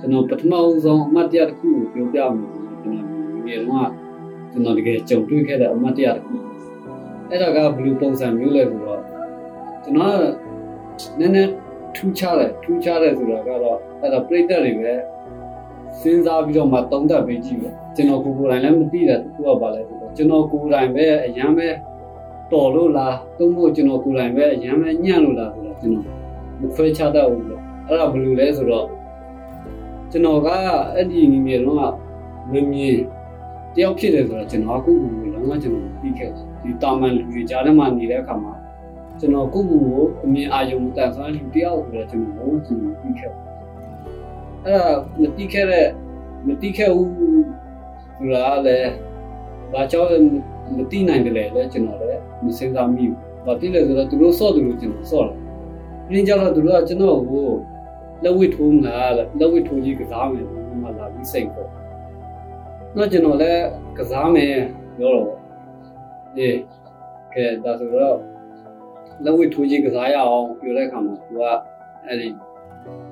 [0.00, 2.48] ကျွန်တော်ပထမဦးဆုံးအမတ်တရားတစ်ခုကိုပြောပြမယ်
[2.82, 3.06] ကျွန်တော်
[3.46, 3.88] ငယ်တော့
[4.50, 6.34] ကျွန်တော်တကယ်ကြုံတွေ့ခဲ့တဲ့အမတ်တရားတစ်ခု
[7.28, 9.00] အဲ့ဒါကဘယ်လိုပုံစံမျိုးလဲဆိုတော့
[9.84, 10.16] ကျွန်တော်
[11.18, 11.50] နည်းနည်း
[11.96, 14.92] ထူးခြားတယ်ထူးခြားတယ်ဆိုတာကတော့အဲ့ဒါပြိတ္တတွေပဲ
[16.00, 21.68] စဉ်းစားပြီးတော့မှသုံးသပ်ပေးကြည့်ပဲကျွန်တော်ကိုယ်ကိုယ်တိုင်လည်းမသိတာတခုကပါလဲဆိုတော့ကျွန်တော်ကိုယ်တိုင်ပဲအရန်ပဲ
[22.52, 26.06] တော်လို့လားသုံးဖို့ကျွန်တော်ကိုယ်တိုင်ပဲအရန်ပဲညံ့လို့လားဆိုတော့ကျွန်တော်
[26.60, 28.86] မခွဲခြားတတ်ဘူးလို့အဲ့ဒါဘယ်လိုလဲဆိုတော့
[30.10, 30.48] ကျွန်တော်က
[30.94, 31.78] အဲ့ဒီငငယ်တော့
[32.52, 32.96] မမြင်
[33.74, 38.52] တယောက်ဖြစ်တယ်ဆိုတော့ကျွန်တော်ကိုယ့်ကိုယ်ကိုလုံးဝကျွန်တော်သိခဲ့တယ်ဒီတာမန်လူတွေကြားထဲမှာနေတဲ့အခါမှာ
[39.18, 43.50] ကျွန်တော်ကိုယ့်ကိုယ်ကိုအမြင်အာရုံမတန်ဆွမ်းလူတယောက်ဆိုတော့ကျွန်တော်လုံးဝကျွန်တော်သိခဲ့တယ်
[44.64, 45.86] အဲ့ဒါမသိခဲ့တဲ့
[46.46, 47.10] မသိခဲ့ဘူး
[48.16, 48.90] ဆိုတာလည်း
[49.72, 50.22] ဘာကြောင့်
[50.76, 55.36] မသိနိုင်တယ်လဲကျွန်တော်လည်းမစဉ်းစားမိဘူးဘာသိလဲဆိုတော့သူတို့စော့သူတို့ကျွန်တော်စော့တယ်
[56.08, 57.46] ပြင်းကြတော့သူတို့ကကျွန်တော်ကို
[58.24, 60.46] လက်ဝိထိုးမလားလက်ဝိထိုးကြီးကစားမယ်
[60.82, 61.68] မှလာပြီးစိတ်ပေါ့
[62.94, 63.64] တော့ကျွန်တော်လည်း
[63.98, 64.54] ကစားမယ်
[64.96, 65.30] ပြောတော့
[66.36, 66.56] အေး
[67.34, 68.18] ကဲဒါဆိုတော့
[69.24, 71.42] လက်ဝိထိုးကြီးကစားရအောင်ပြောတဲ့အခါမှာသူက
[72.06, 72.28] အဲ့ဒီ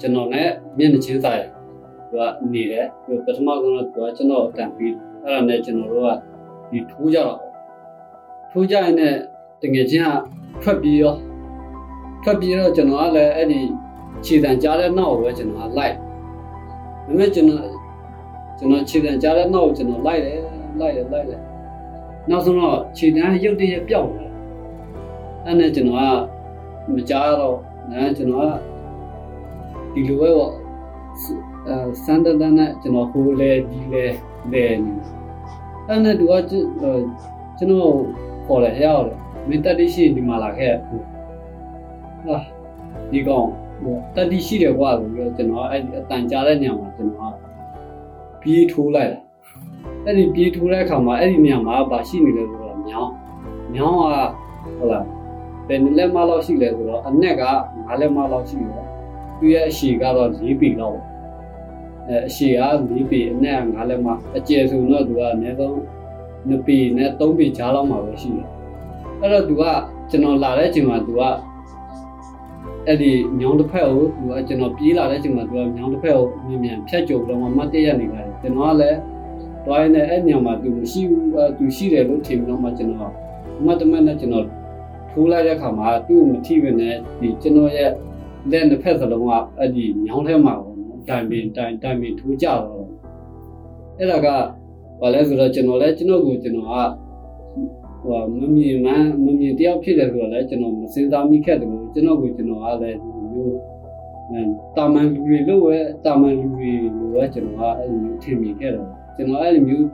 [0.00, 1.44] ကျွန်တော်နဲ့မျက်နှာချင်းဆိုင်
[2.09, 6.11] သူကနေတယ်သူပထမဆုံးတော့သူကကျွန်တော်အတန်ပြီးအဲ့ဒါနဲ့ကျွန်တော်တို့က
[6.70, 7.38] ဒီထိုးကြတော့
[8.50, 9.18] ထိုးကြရင်လည်း
[9.62, 10.14] တကယ်ချင်းက
[10.62, 11.14] ထွက်ပြီးရော
[12.22, 13.61] ထွက်ပြီးတော့ကျွန်တော်ကလည်းအဲ့ဒီ
[14.24, 16.02] ခြေတံကြားတဲ့နောက်ကိုပဲကျွန်တော်ကလိုက်ဒါ
[17.07, 17.62] ပေမဲ့ကျွန်တော်
[18.59, 20.38] ကျွန်တော်ခြေတံကြားတဲ့နောက်ကိုကျွန်တော်လိုက်တယ်
[20.81, 21.40] လိုက်တယ်လိုက်တယ်
[22.31, 24.24] နောက်ဆုံးတော့ခြေတံရုပ်တရက်ပြောက်လာ
[25.44, 27.57] အဲ့နဲ့ကျွန်တော်ကမကြားတော့
[27.90, 28.52] နားကျွန်တော်က
[29.92, 30.52] ဒီလိုပဲပေါ့
[31.68, 34.04] အဲစန်တန်တန်နဲ့ကျွန်တော်ဟိုလေဒီလေ
[34.52, 34.92] လေနေ
[35.87, 37.92] အဲ့နဲ့သူကကျွန်တော်
[38.46, 40.74] ခေါ်တယ်ရောက်တယ်မင်းတက်တိရှိဒီမှာလာခဲ့
[42.26, 42.38] ဟာ
[43.11, 43.48] ဒီကောင်
[44.14, 47.42] တက်တိရှိတယ်ကွာဆိုပြီးတော့ကျွန်တော်အဲ့ဒီအတန်ကြားတဲ့ညမှာကျွန်တော်က
[48.42, 49.20] ပြေးထိုးလိုက်တာ
[50.04, 53.12] အဲ့ဒီပြေးထိုးတဲ့အခါမှာအဲ့ဒီညမှာဘာရှိနေလဲဆိုတော့မြောင်း
[53.74, 54.04] မြောင်းက
[54.78, 55.04] ဟုတ်လား
[55.68, 58.84] ဘယ်လက်မလောက်ရှိလဲဆိုတော့အနက်က9လက်မလောက်ရှိတယ်
[59.38, 60.98] သူရဲ့အရှည်ကတော့4ပေလောက်
[62.08, 65.74] အဲအရှည်က4ပေအနက်က9လက်မအကျယ်ဆိုတော့သူကအနည်းဆုံး
[66.48, 68.48] 2ပေနဲ့3ပေကြားလောက်မှာပဲရှိတယ်
[69.20, 69.62] အဲ့တော့သူက
[70.10, 71.22] ကျွန်တော်လာတဲ့အချိန်မှာသူက
[72.86, 78.98] အဲ့ဒီညောင်းတစ်ဖက်ကိုသူကကျွန်တော်ပြေးလာတဲ့အချိန်မှာသူကညောင်းတစ်ဖက်ကိုမြင်မြန်ဖြတ်ကြုံတော့မှမတ်တရနေပါတယ်ကျွန်တော်ကလည်း
[79.66, 81.26] တွိုင်းနဲ့အဲ့ညောင်မှာသူမရှိဘူး
[81.58, 83.12] သူရှိတယ်လို့ထင်ပြီးတော့မှကျွန်တော်
[83.66, 84.46] မတ်တမက်နဲ့ကျွန်တော်
[85.10, 87.90] ထိုးလိုက်တဲ့အခါမှာသူ့ကိုမထိဘဲနဲ့ဒီကျွန်တော်ရဲ့
[88.50, 92.62] လက်နှစ်ဖက်စလုံးကအဲ့ဒီညောင်းထဲမှာပေါ့နော်တိုင်ပင်တိုင်တိုင်ပင်ထိုးကြတော့
[93.98, 94.28] အဲ့ဒါက
[95.00, 96.72] ဘာလဲဆိုတော့ကျွန်တော်လည်းကျွန်တော်ကိုကျွန်တော်က
[98.02, 98.92] ဟိုမမြင်မှ
[99.24, 103.57] မမြင်တယောက်ဖြစ်တယ်ဆိုတော့လည်းကျွန်တော်မစင်စားမိခဲ့တယ်လို့ ကျွန်တော်ကိုကျွန်တော်ကလည်းဒီမျိုး
[104.77, 109.87] တာမန်လူတွေလို့ပဲတာမန်လူတွေလို့ပဲကျွန်တော်ကအဲ့လိုမျိုးထင်မြင်ခဲ့တယ်ကျွန်တော်အဲ့လိုမျိုး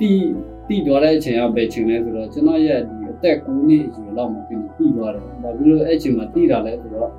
[0.00, 0.22] တီး
[0.68, 7.10] တီးတော့တဲ့အချိန်ကပဲချိန်လဲဆိုတော့ကျွန်တော်ရဲ့ဒီအသက်9နှစ်အရွယ်လောက်မှာကျွန်တော်တီးသွားတယ်။ဘာဖြစ်လို့အဲ့ချိန်မှာတီးတာလဲဆိုတော့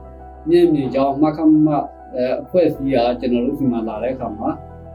[0.49, 1.67] မြင့်မြင့်ကြောင်းမခမ
[2.15, 4.49] အဲအဖွဲ့အစည်းကကျွန်တော်တို့ဒီမှာလာတဲ့အခါမှာ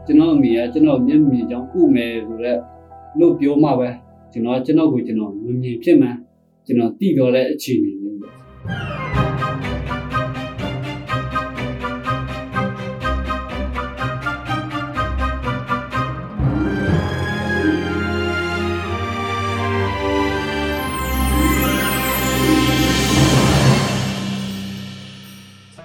[0.05, 2.59] ကျွန်တော်အမေကကျွန်တော်မြင့်မြင့်ကြောင်းကုမယ်ဆိုတော့
[3.19, 3.89] လို့ပြောမှပဲ
[4.31, 6.17] ကျွန်တော်ကျွန်တော်ကိုကျွန်တော်မမြင်ဖြစ်မှန်း
[6.65, 8.29] ကျွန်တော်တီးတော့တဲ့အခြေအနေမျိုးပဲ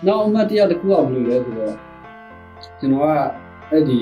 [0.06, 1.74] နောက်အမှတ်တရတစ်ခုကဘယ်လိုလဲဆိုတော့
[2.78, 3.12] ကျွန်တော်က
[3.70, 4.00] အဲ့ဒီ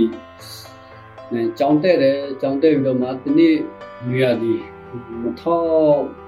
[1.31, 3.57] အဲကြောင်းတက်တယ်ကြောင်းတက်ပြီးတော့မှဒီနေ့
[4.09, 4.61] မြရသည်
[5.25, 6.28] 2000အ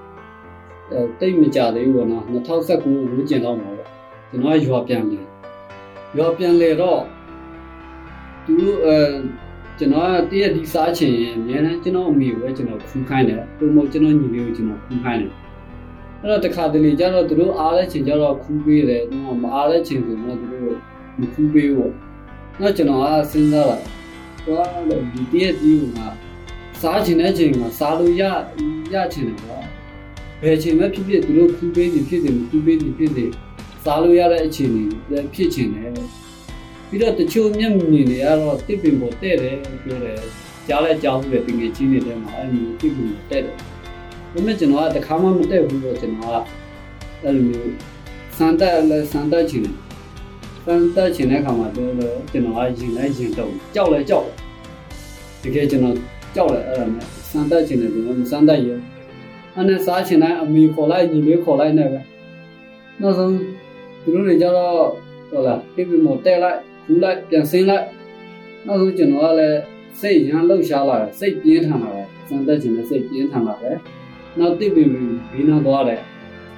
[1.19, 3.89] တိတ်မကြသေးဘူးပေါ့နော်2019ဝန်းကျင်လောက်မှာပေါ့
[4.29, 5.19] ကျွန်တော်ကရွာပြန်လေ
[6.17, 7.01] ရွာပြန်လေတော့
[8.45, 8.97] သူအဲ
[9.77, 15.31] ကျွန်တော်ကတည့်ရဒီစားချင်ရင်အများနဲ့ကျွန်တော်အမိကိုပဲကျွန်တော်ခူးခိုင်းတယ်ပုံမကျွန်တော်ညီလေးကိုကျွန်တော်ခူးခိုင်းတယ်
[16.21, 20.77] အဲ့တော့တခါတလေကျတော့သူတို့အားတဲ့ချိန်ကျတော့ခူးပေးတယ်သူကမအားတဲ့ချိန်ဆိုတော့သူတို့
[21.19, 21.91] မခူးပေးဘူး။
[22.59, 23.77] တော့ကျွန်တော်ကစဉ်းစားတာ
[24.45, 25.99] ကွာလို့ဒီတည့်ဒီက
[26.81, 28.23] စားချင်တဲ့ချိန်မှာစားလို့ရ
[28.93, 29.70] ရချင်တယ်ကွာ။တ
[30.41, 33.31] ဘယ်အချိန်မှဖြစ်ဖြစ်သူတို့ခူးပေးနေဖြစ်တယ်ခူးပေးနေဖြစ်တယ်
[33.83, 35.91] စားလို့ရတဲ့အခြေအနေလည်းဖြစ်ချင်တယ်
[36.89, 40.17] ပြီးတော့တချို့မျက်မြင်တွေကတော့တစ်ပင်ပေါ်တဲ့တယ်ပြောတယ်
[40.67, 43.63] ကြားလဲကြားဘူးလေတင်ငယ်ချင်းတွေထဲမှာအဲ့လိုတစ်ပင်ပေါ်တဲ့တယ်ဒါ
[44.33, 46.37] ပေမဲ့ကျွန်တော်ကတခါမှမတဲ့ဘူးတော့ကျွန်တော်က
[47.23, 47.71] အဲ့လိုမျိုး
[48.37, 49.75] စမ်းတက်လဲစမ်းတက်ချင်တယ်
[50.65, 51.91] စမ်းတက်ချင်တဲ့အခါမှာတော့
[52.31, 54.27] ကျွန်တော်ကရင်လဲရင်တော့ကြောက်လဲကြောက်
[55.41, 55.95] တယ်တကယ်ကျွန်တော်
[56.35, 58.69] ကြောက်တယ်အဲ့ဒါနဲ့စမ်းတက်ချင်တယ်ကျွန်တော်မစမ်းတက်ရ
[59.55, 61.99] ဘူးအဲ့နဲ့စားချင်တိုင်းအမေခေါ်လိုက်ညီလေးခေါ်လိုက်နေပဲ
[63.01, 63.31] နောက်ဆုံး
[64.03, 64.75] သူတို့တွေကြတော့
[65.29, 67.85] ဟုတ်လားပြပြမတဲလိုက်ခူးလိုက်ပြန်ဆင်းလိုက်
[68.65, 69.59] နောက်ဆုံးကျွန်တော်ကလည်း
[70.01, 73.77] စိတ်ရမ်းလှုပ်ရှားလာတယ်စိတ်ပြင်းထန်လာတယ်စမ်းသက်ခြင်းနဲ့စိတ်ပြင်းထန်လာတယ်
[74.39, 74.89] နောက်တစ်ပင်
[75.31, 76.01] ဘီနာသွားတယ်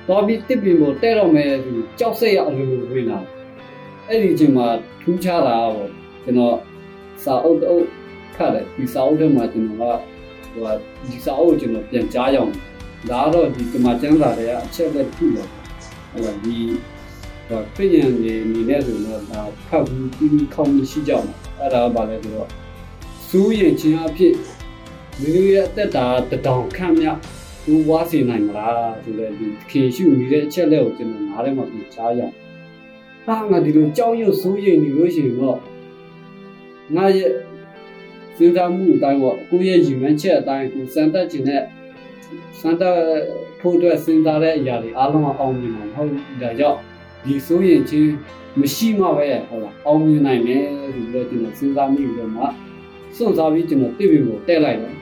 [0.07, 3.19] သွားပြီးတစ်ပင်ကိုတဲတော့မယ်သူကြောက်စိတ်ရအလိုလိုဝင်လာ
[4.07, 4.67] အဲ့ဒီအချိန်မှာ
[5.01, 5.89] ထူးခြားတာပေါ့
[6.23, 6.55] ကျွန်တော်
[7.23, 7.85] စာအုပ်တအုပ်
[8.35, 9.99] ခတ်တယ်ဒီစာအုပ်ထဲမှာကျွန်တော်က
[10.53, 10.73] ဟို
[11.07, 12.51] ဒီစာအုပ်ကိုကျွန်တော်ပြန်ကြားရအောင်
[13.09, 15.49] ဒါတော့ဒီကမာကျမ်းစာတွေကအချက်လက်ထုတော့
[16.11, 16.57] ဟိုဒီ
[17.47, 21.27] ဟိုပြည်ရန်နေနေတဲ့ဆိုတော့ဒါဖတ်ဘူးပြီးပြီးခေါင်းရှိကြအောင်
[21.59, 22.49] အဲ့ဒါကဘာလဲဆိုတော့
[23.27, 24.33] စူးရင်ချင်းအဖြစ်
[25.21, 27.07] လူတွေရဲ့အသက်တာတတောင်ခန့်မြ
[27.65, 32.33] သူဝါစီနိုင်မလားဆိုတဲ့ဒီခင်ရှုမိတဲ့အချက်လက်ကိုကျွန်တော်နားထဲမှာပြန်ကြားရအောင်
[33.25, 35.59] ဟာငါဒီလိုကြောက်ရွံ့စူးရင်နေလို့ရှိရင်တော့
[36.95, 37.31] ငါရဲ့
[38.37, 41.61] စဉ်းစားမှုအတိုင်းပေါ့ကိုယ့်ရဲ့ရည်မှန်းချက်အတိုင်းကိုစံတက်ခြင်းနဲ့
[42.59, 42.99] စံတက်
[43.59, 46.77] ဖို့အတွက်စဉ်းစားတဲ့အရာတွေအားလုံးအောင်မြင်မှာမဟုတ်ဘူးဒါကြောင့်
[47.23, 48.13] ဒီဆိုရင်ချင်း
[48.59, 52.41] မရှိမှပဲဟုတ်လားအောင်မြင်နိုင်မယ်ဆိုပြီးတော့ကျွန်တော်စဉ်းစားမိပြီးတော့မှ
[53.15, 54.95] စွန့်စားပြီးကျွန်တော်တစ်ပြီးကိုတက်လိုက်တယ်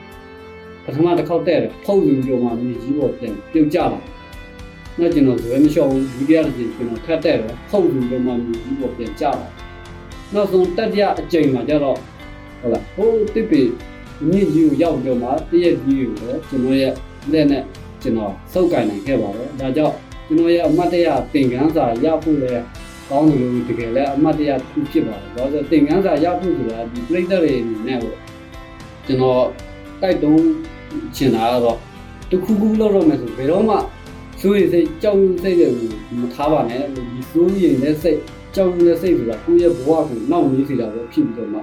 [0.84, 3.86] ပထမတစ်ခေါက်တက်တယ်ဖုတ်ပြီးတော့မှမြေကြီးပေါ်ပြန်ပြုတ်ကျလာ
[4.98, 9.32] နောက်ကျွန်တော်ဇွဲမလျှော့ဘူးဒုတိယတစ်ချိန်ကျွန်တော်ထပ်တက်တယ်ဖုတ်ပြီးတော့မှမြေကြီးပေါ်ပြန်ကျလာ
[10.34, 11.98] နောက်ဆုံးတတိယအကြိမ်မှာကျတော့
[12.60, 13.70] ဟုတ်လားဟိုတစ်ပြီး
[14.30, 16.92] မြင့်ကြီးကိုရောက်ပြီးတော့မှတည့်ရကြီးကိုလည်းကျွန်တော်ရဲ့
[17.32, 17.62] လက်နဲ့
[18.02, 19.94] ကျွန်တော်စုပ်ကင်နိုင်ခဲ့ပါတယ်ဒါကြောင့်
[20.26, 22.52] ကျွန်တော်ရဲ့အမတ်တရသင်ခန်းစာရဖို့လဲ
[23.08, 28.16] ကောင်းတယ်လို့တကယ်လဲအမတ်တရသူဖြစ်ပါတယ်။ဒါဆိုသင်ခန်းစာရဖို့ဆိုတာဒီပြိတ္တတွေအနေနဲ့ပေါ့
[29.06, 29.42] ကျွန်တော်
[30.02, 30.42] တိုက်တုံး
[31.16, 31.78] ချင်တာကတော့
[32.30, 33.76] တခုခုလောက်တော့မယ်ဆိုဘယ်တော့မှ
[34.40, 38.18] စိုးရိမ်စိတ်ကြောက်ရွံ့စိတ်တွေကိုမထားပါနဲ့ဒီစိုးရိမ်တဲ့စိတ်
[38.54, 41.60] ကြောက်ရွံ့တဲ့စိတ်ဆိုတာကိုယ့်ရဲ့ဘဝကိုနောက်နေစေတာပဲဖြစ်ပြီးတော့မှ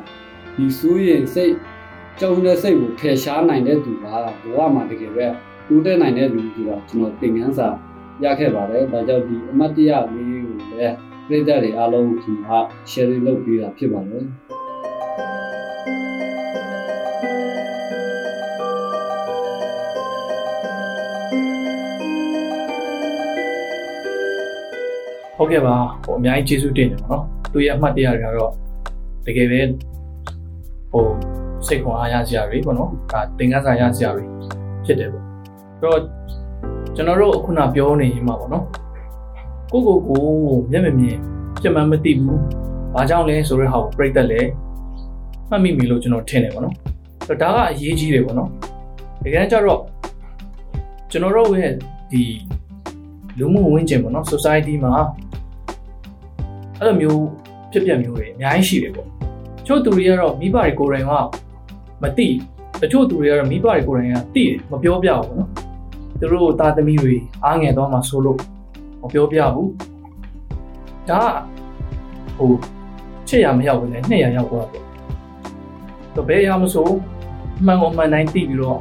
[0.56, 1.54] ဒီစိုးရိမ်စိတ်
[2.19, 5.26] ကြောက်ရွံ့တဲ့စိတ်ကိုဖယ်ရှားနိုင်တဲ့သူကဘဝမှာတကယ်ပဲ
[5.70, 7.68] တိုးတက်နိုင်တဲ့လူဆိုတာကျွန်တော်သင်ခန်းစာ
[8.24, 10.96] ရခဲ့ပါတယ်။ဒါကြောင့်ဒီအမတ်တရလေးကိုလည်း
[11.28, 12.58] ပြည်သက်တွေအားလုံးဒီမှာ
[12.92, 14.26] sharing လုပ်ပေးတာဖြစ်ပါတယ်။
[25.38, 28.52] ဟုတ်ကဲ့ပါဟိုအများကြီးကျေးဇူးတင်တယ်ပေါ့နော်သူရဲ့အမှတ်တရတွေကတော့
[29.26, 29.62] တကယ်ပဲ
[30.92, 31.06] ဟို
[31.68, 34.24] စိတ်ခွန်အားရစရာတွေပေါ့နော်ဒါသင်ခန်းစာရစရာတွေ
[34.86, 35.29] ဖြစ်တယ်ပေါ့အဲ့
[35.84, 36.00] တော့
[36.96, 38.65] ကျွန်တော်တို့အခုနပြောနေရင်မှာပေါ့နော်
[39.72, 40.24] ကိုကိုကို
[40.72, 41.18] မျက်မမြင်
[41.62, 42.42] ပြတ်မှန်းမသိဘူး
[42.94, 44.42] ဘာကြောင့်လဲဆိုတဲ့ဟာကိုပြိတ်သက်လဲ
[45.50, 46.76] မှတ်မိပြီလို့ကျွန်တော်ထင်တယ်ပေါ့နော်
[47.28, 48.50] အဲ့တော့ဒါကအရေးကြီးတယ်ပေါ့နော်
[49.24, 49.82] တကယ်ကြတော့
[51.12, 51.74] ကျွန်တော်တို့ရဲ့
[52.12, 52.24] ဒီ
[53.39, 54.94] လူမှုဝန်းကျင်ပေါ့နော် society မှာ
[56.78, 57.24] အဲ့လိုမျိုး
[57.72, 59.08] ဖြစ်ပျက်မျိုးတွေအများကြီးရှိတယ်ပေါ့
[59.68, 61.12] ချို့သူတွေကတော့မိဘတွေကိုယ်တိုင်က
[62.02, 62.28] မသိ
[62.82, 65.50] တချို့သူတွေကတော့မိဘတွေကိုယ်တိုင်ကသိတယ်မပြောပြဘူးပေါ့နော်
[66.20, 68.40] သူတို့သားသမီးတွေအားငယ်တော့မှဆိုလို့
[69.02, 69.70] မပြောပြဘူး
[71.10, 72.52] ဒါကဟို
[73.28, 74.84] ချစ်ရမရောက်ဘူးလေနှစ်ရရောက်သွားပေါ့
[76.16, 76.90] တော့ဘယ်ရမဆို
[77.66, 78.80] မှန်ကုန်မှန်တိုင်းသိပြီးတော့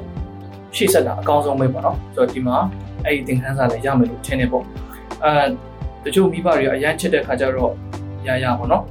[0.77, 2.57] ရှေ့ဆက်တာအကောင်းဆုံးပဲပေါ့နော်ဆိုတော့ဒီမှာ
[3.05, 4.65] အဲ့ဒီသင်ခန်းစာလည်းရမယ်လို့ထင်နေပေါ့
[5.25, 5.33] အဲ
[6.05, 7.73] တချို့မိဘတွေကအရန်ချစ်တဲ့ခါကျတော့
[8.27, 8.85] ရရပါတော့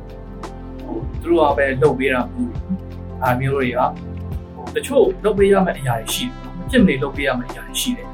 [0.85, 2.21] ဟိုသူတို့ကပဲလုပ်ပေးတာ
[3.23, 3.79] အာမျိုးတွေက
[4.53, 8.06] ဟိုတချို့လုပ်ပေးရမယ့်အရာတွေရှိတယ်ပြစ်မနေလုပ်ပေးရမယ့်အရာတွေရှိတယ်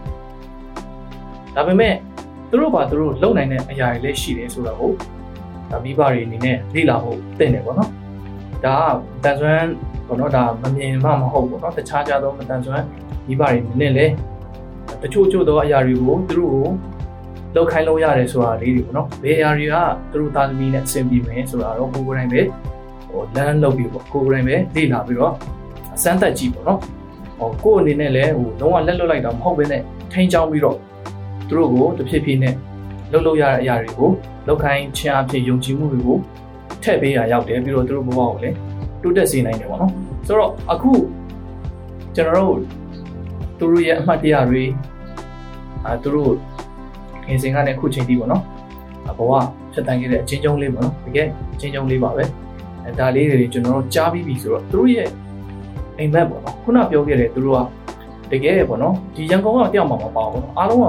[1.55, 1.93] ဒါပေမဲ့
[2.49, 4.91] သူတို့ဘာသူတို့လုပ်နိုင်တဲ့အရာတွေလည်းရှိတယ်ဆိုတော့ဟို
[5.71, 7.89] ဒါမိဘတွေအနေနဲ့လေ့လာဖို့တင်တယ်ပေါ့နော်
[8.65, 8.77] ဒါ
[9.23, 9.71] ကတန်ဆွမ်း
[10.07, 12.85] ပေါ့နော်ဒါမမြင်မှမဟုတ်ပေါ့နော်တခြားကြသောမတန်ဆွမ်း
[13.27, 14.13] မိဘတွေအနေနဲ့လည်း
[15.01, 16.67] တချို့ချို့သောအရာတွေကိုသူတို့ကို
[17.55, 19.75] လောက်ခိုင်းလို့ရတယ်ဆိုတာလေးတွေပေါ့နော်ဘယ်အရာတွေက
[20.11, 22.41] သူတို့သားသမီးနဲ့အဆင်ပြေမယ်ဆိုတာတော့ကိုယ်ကိုယ်တိုင်ပဲ
[23.09, 25.33] ဟိုလမ်းလုပ်ပြီးပေါ့ကိုယ်ကိုယ်တိုင်ပဲလေ့လာပြီးတော့
[25.95, 26.79] အစမ်းသက်ကြည့်ပေါ့နော်
[27.39, 30.77] ဟိုကိုယ့်အနေနဲ့လည်းဟိုလုံးဝလက်လွတ်လိုက်တာမဟုတ်ဘဲနဲ့ထိန်းချောင်းပြီးတော့
[31.53, 32.55] သူတို့ကိုတစ်ဖြည်းဖြည်းနဲ့
[33.11, 34.09] လှုပ်လို့ရတဲ့အရာတွေကို
[34.47, 36.17] လောက်ခိုင်းခြင်းအဖြစ်ယုံကြည်မှုတွေကို
[36.83, 38.55] ထည့်ပေးရရောက်တယ်ပြီးတော့သူတို့ဘဝကိုလည်း
[39.01, 39.91] တိုးတက်စေနိုင်တယ်ပေါ့နော်
[40.27, 40.91] ဆိုတော့အခု
[42.15, 42.57] ကျွန်တော်တို့
[43.57, 44.63] သူတို့ရဲ့အမှတ်တရတွေ
[45.85, 46.31] အဲသူတို့
[47.23, 48.43] ခင်စင်ကနေခုချိန်ထိပေါ့နော်
[49.17, 49.31] ဘဝ
[49.73, 52.23] ဖြတ်တန်းခဲ့တဲ့အချင်းချင်းလေးပေါ့နော်တကယ်အချင်းချင်းလေးပါပဲ
[52.83, 55.09] အဲဒါလေးတွေကျွန်တော်တို့ကြားပြီးပြီဆိုတော့သူတို့ရဲ့
[55.97, 57.59] အိမ်မက်ပေါ့နော်ခုနပြောခဲ့တဲ့သူတို့က
[58.31, 60.85] တကယ်ပေါ့နော်ဒီရန်ကုန်ကတယောက်မှမပါဘူးပေါ့နော်အားလုံးက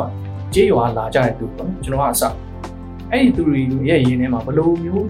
[0.54, 2.22] ကြေးရွာလာကြတဲ့သူပေါ့နော်ကျွန်တော်ကအစ
[3.10, 5.06] အဲ့ဒီသူတွေရဲ့ရင်းထဲမှာဘယ်လိုမျိုး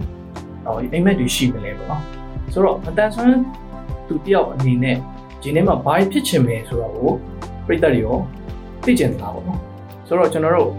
[0.64, 2.02] ဟိုအိမ်မက်တွေရှိမလဲပေါ့နော်
[2.52, 3.38] ဆိုတော့မတန်ဆွမ်း
[4.08, 4.96] သူတယောက်အနေနဲ့
[5.42, 7.10] ဒီထဲမှာဘာဖြစ်ချင်လဲဆိုတော့ကို
[7.66, 8.16] ပြိတ္တတွေရော
[8.84, 9.60] သိကျင်တာပေါ့နော်
[10.06, 10.70] ဆိုတော့ကျွန်တော်တို့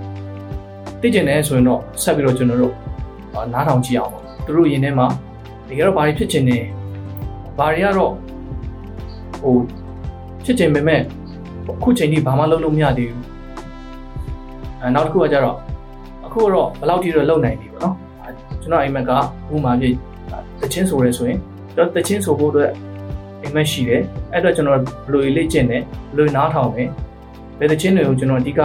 [1.02, 2.74] သိကျင်တယ်ဆိုရင်တော့ဆက်ပြီးတော့ကျွန်တော်တို့
[3.54, 5.08] နားထောင်ကြည့်အောင်ပေါ့သူတို့ရင်းထဲမှာ
[5.68, 6.58] တကယ်တော့ဘာဖြစ်ချင်နေ
[7.58, 8.12] ဘာတွေကတော့
[9.42, 9.56] ဟို
[10.46, 11.02] ဖြစ်ချင်ပေမဲ့
[11.70, 13.35] အခုချိန်ထိဘာမှလုပ်လို့မရသေးဘူးအဲ
[14.96, 15.56] နောက်တစ်ခုကကြတော့
[16.26, 17.96] အခုတော့ဘယ်လောက်ထိတော့လုပ်နိုင်ပြီပေါ့နော်
[18.62, 19.12] ကျွန်တော်အိမ်မက်က
[19.54, 19.86] ဥမာပြ
[20.62, 21.40] တချင်းဆိုရဲဆိုရင်
[21.76, 22.72] ကျွန်တော်တချင်းဆိုဖို့အတွက်
[23.42, 24.02] အိမ်မက်ရှိတယ်
[24.34, 26.90] အဲ့တော့ကျွန်တော်ဘယ်လိုလေ့ကျင့်တယ်ဘယ်လိုနားထောင်တယ်
[27.60, 28.62] ဘယ်တချင်းတွေကိုကျွန်တော်အဓိက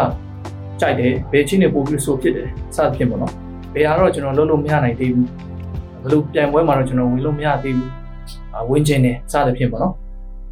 [0.81, 3.33] ကြိုက်တယ်ဘယ်ချင်းတွေပို့ပြီးဆိုဖြစ်တယ်စသဖြင့်ပေါ့နော်
[3.75, 5.29] ဘယ်ဟာတော့ကျွန်တော်လုပ်လို့မရနိုင်သေးဘူး
[6.03, 7.91] ဘယ်လိုပြန်ပွဲမှာတော့ကျွန်တော်ဝင်လို့မရသေးဘူး
[8.71, 9.95] ဝင်ကျင်တယ်စသဖြင့်ပေါ့နော်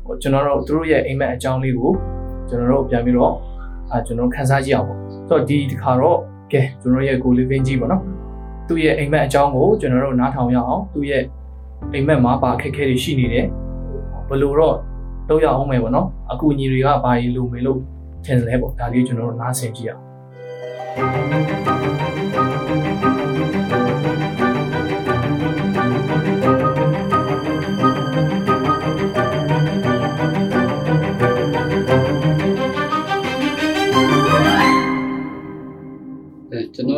[0.04, 1.90] ဟိုကျွန်တော်တို့တို့ရဲ့အိမ်မက်အကြောင်းလေးကို
[2.48, 3.35] ကျွန်တော်တို့ပြန်ပြီးတော့
[3.90, 6.18] အာကျွန်တော်ခန်းစားကြည့်အောင်ပေါ့ဆို တော့ဒီတစ်ခါတော့
[6.52, 8.02] ကဲကျွန်တော်ရဲ့ go living ကြီးပေါ့နော်
[8.68, 11.22] သူ့ရဲ့အိမ်မက်အကြောင်းကိုကျွန်တော်တို့နားထောင်ရအောင်သူ့ရဲ့
[11.92, 13.46] အိမ်မက်မှာပါအခက်အခဲတွေရှိနေတယ်
[14.28, 14.76] ဘယ်လိုတော့
[15.28, 17.80] လုပ်ရအောင်မယ်ပေါ့နော်အခုညီတွေကဘာကြီးလိုမေလို့
[18.24, 22.27] ထင်လဲပေါ့ဒါလေးကျွန်တော်တို့နားဆင်ကြည့်အောင်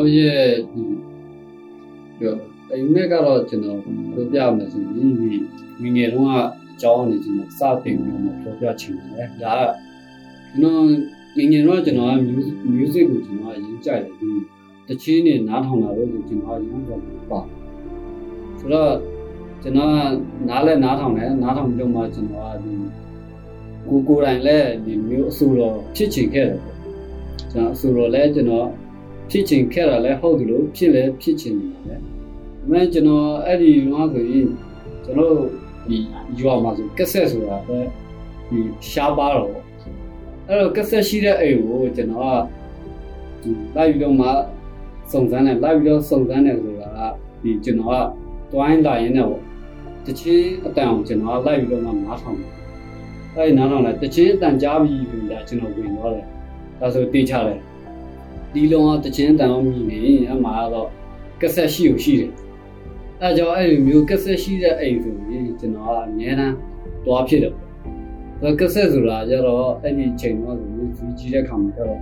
[0.00, 0.82] တော်ရဲ့ဒီ
[2.18, 2.34] ပြော
[2.72, 5.30] အိမ်မက်ကတော့ကျွန်တော်ပြောပြမယ်ဆိုရင်ဒီ
[5.82, 6.34] ငငယ်တုန်းက
[6.72, 9.64] အကြောင်းအနေကျွန်တော်စတင်ပြီးတော့ပြောပြချင်တယ်ဒါက
[10.50, 10.82] ကျွန်တော်
[11.36, 12.14] ငငယ်တုန်းကကျွန်တော်က
[12.74, 14.30] music ကိုကျွန်တော်အရင်ကြိုက်တယ်ဒီ
[14.88, 17.40] တချင်းနဲ့နားထောင်တာလို့ဆိုကျွန်တော်အရင်တော့ပါ
[18.58, 18.92] ဆိုတော့
[19.62, 19.92] ကျွန်တော်
[20.48, 22.72] နားလဲနားထောင်တယ်နားထောင်ပြီးတော့မှကျွန်တော်ကဒီ
[23.88, 26.60] ကိုကိုယ်တိုင်လဲဒီမျိုးအဆူတော်ဖြစ်ချင်ခဲ့တယ်
[27.52, 28.68] ကျွန်တော်အဆူတော်လဲကျွန်တော်
[29.30, 32.08] ဖြစ်ချင်ခဲ့တာလဲဟုတ်တယ်လို့ဖြစ်လဲဖြစ်ချင်နေတာလဲဒါ
[32.60, 34.48] ပေမဲ့ကျွန်တော်အဲ့ဒီတော့ဆိုရင်
[35.04, 35.34] ကျွန်တော်
[35.88, 35.96] ဒီ
[36.36, 37.78] ယူအောင်မှာဆိုကက်ဆက်ဆိုတာပဲ
[38.48, 38.58] ဒီ
[38.90, 39.50] ရှားပါတော့
[40.48, 44.28] အဲ့တော့ကက်ဆက်ရှိတဲ့အိမ်ကိုကျွန်တော်ကဒီလိုက်ပြီးတော့မှ
[45.12, 47.00] စုံစမ်းတယ်လိုက်ပြီးတော့စုံစမ်းတယ်ဆိုတာက
[47.42, 49.42] ဒီကျွန်တော်ကတွိုင်းလာရင်းနဲ့ပေါ့
[50.06, 52.50] တချင်းအတန်ကိုကျွန်တော်ကလိုက်ပြီးတော့မှနားထောင်တယ်
[53.36, 56.26] အဲ့ဒီနားထောင်လိုက်တချင်းအတန်ကြားပြီးပြီဒါကျွန်တော်ဝင်သွားတယ်
[56.80, 57.58] ဒါဆိုတေးချတယ်
[58.52, 60.00] ဒီလုံးကတချင်းတန်အောင်မြည်နေ
[60.32, 60.88] အမှားတော့
[61.40, 62.30] ကက်ဆက်ရှိကိုရှိတယ်
[63.22, 66.54] အဲကြောင့်အဲ့ဒီမျိုးကက်ဆက်ရှိတဲ့အိမ်ဆိုရင်ကျွန်တော်ကအများအား
[67.04, 67.54] တွားဖြစ်တယ်
[68.40, 72.00] ပေါ့ဒါကက်ဆက်ဆိုတာကြတော့အဲ့ဒီချိန်တော့ဆိုရင်ဇီကြီးတဲ့ခါမှာကျတော့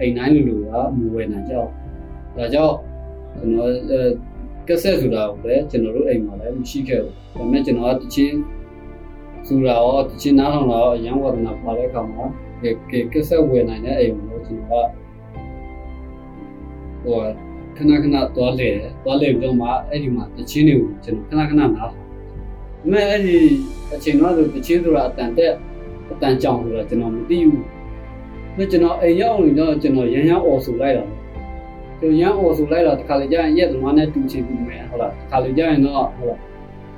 [0.00, 1.70] အိမ်တိုင်းလူလူကမဝယ်နိုင်ကြအောင်
[2.36, 2.76] ဒါကြောင့်
[3.36, 3.70] ကျွန်တော်
[4.68, 8.36] ကက်ဆက်ဆိုတာကိုလည်းကျွန်တော်တို့အိမ်မှာလည်းမရှိခဲ့ဘူးဒါပေမဲ့ကျွန်တော်ကတချင်း
[9.46, 12.24] ဆိုတာရောတချင်းနားထောင်တာရောအရန်ဝဒနာပါတဲ့ခါမှာ
[12.62, 12.64] က
[13.12, 15.09] ကက်ဆက်ဝယ်နိုင်တဲ့အိမ်ကိုကျွန်တော်က
[17.04, 17.18] ဟို
[17.76, 18.68] ခဏခဏသွားလေ
[19.04, 22.00] သွားလေပြီးတော့မှအဲ့ဒီမှာတချင်းတွေကိုကျွန်တော်ခဏခဏနားထောင်ဒါ
[22.80, 23.36] ပေမဲ့အဲ့ဒီ
[23.92, 25.54] အချိန်တော့ဆိုတချင်းဆိုတာအတန်တက်
[26.12, 27.62] အတန်ကြောင်ဆိုတာကျွန်တော်မသိဘူး
[28.56, 31.04] ဒါကျွန်တော်အိမ်ရောက်နေတော့ကျွန်တော်ရမ်းရမ်းអော်ဆိုလိုက်တာ
[32.00, 36.40] ကျွန်တော်ရမ်းអော်ဆိုလိုက်တာတခါလေကြာရင်ရက်သမားနဲ့တူချင်ပြီးမယ်ဟုတ်လားတခါလေကြာရင်တော့ဟုတ်လား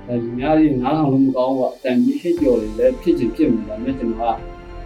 [0.06, 4.38] အဲဒီများကြီးနားထောင်လို့မကောင်းဘူးအတန်ကြီးဟစ်ကြော်တွေလည်းဖြစ်ချင်ဖြစ်မှာဒါပေမဲ့ကျွန်တော်က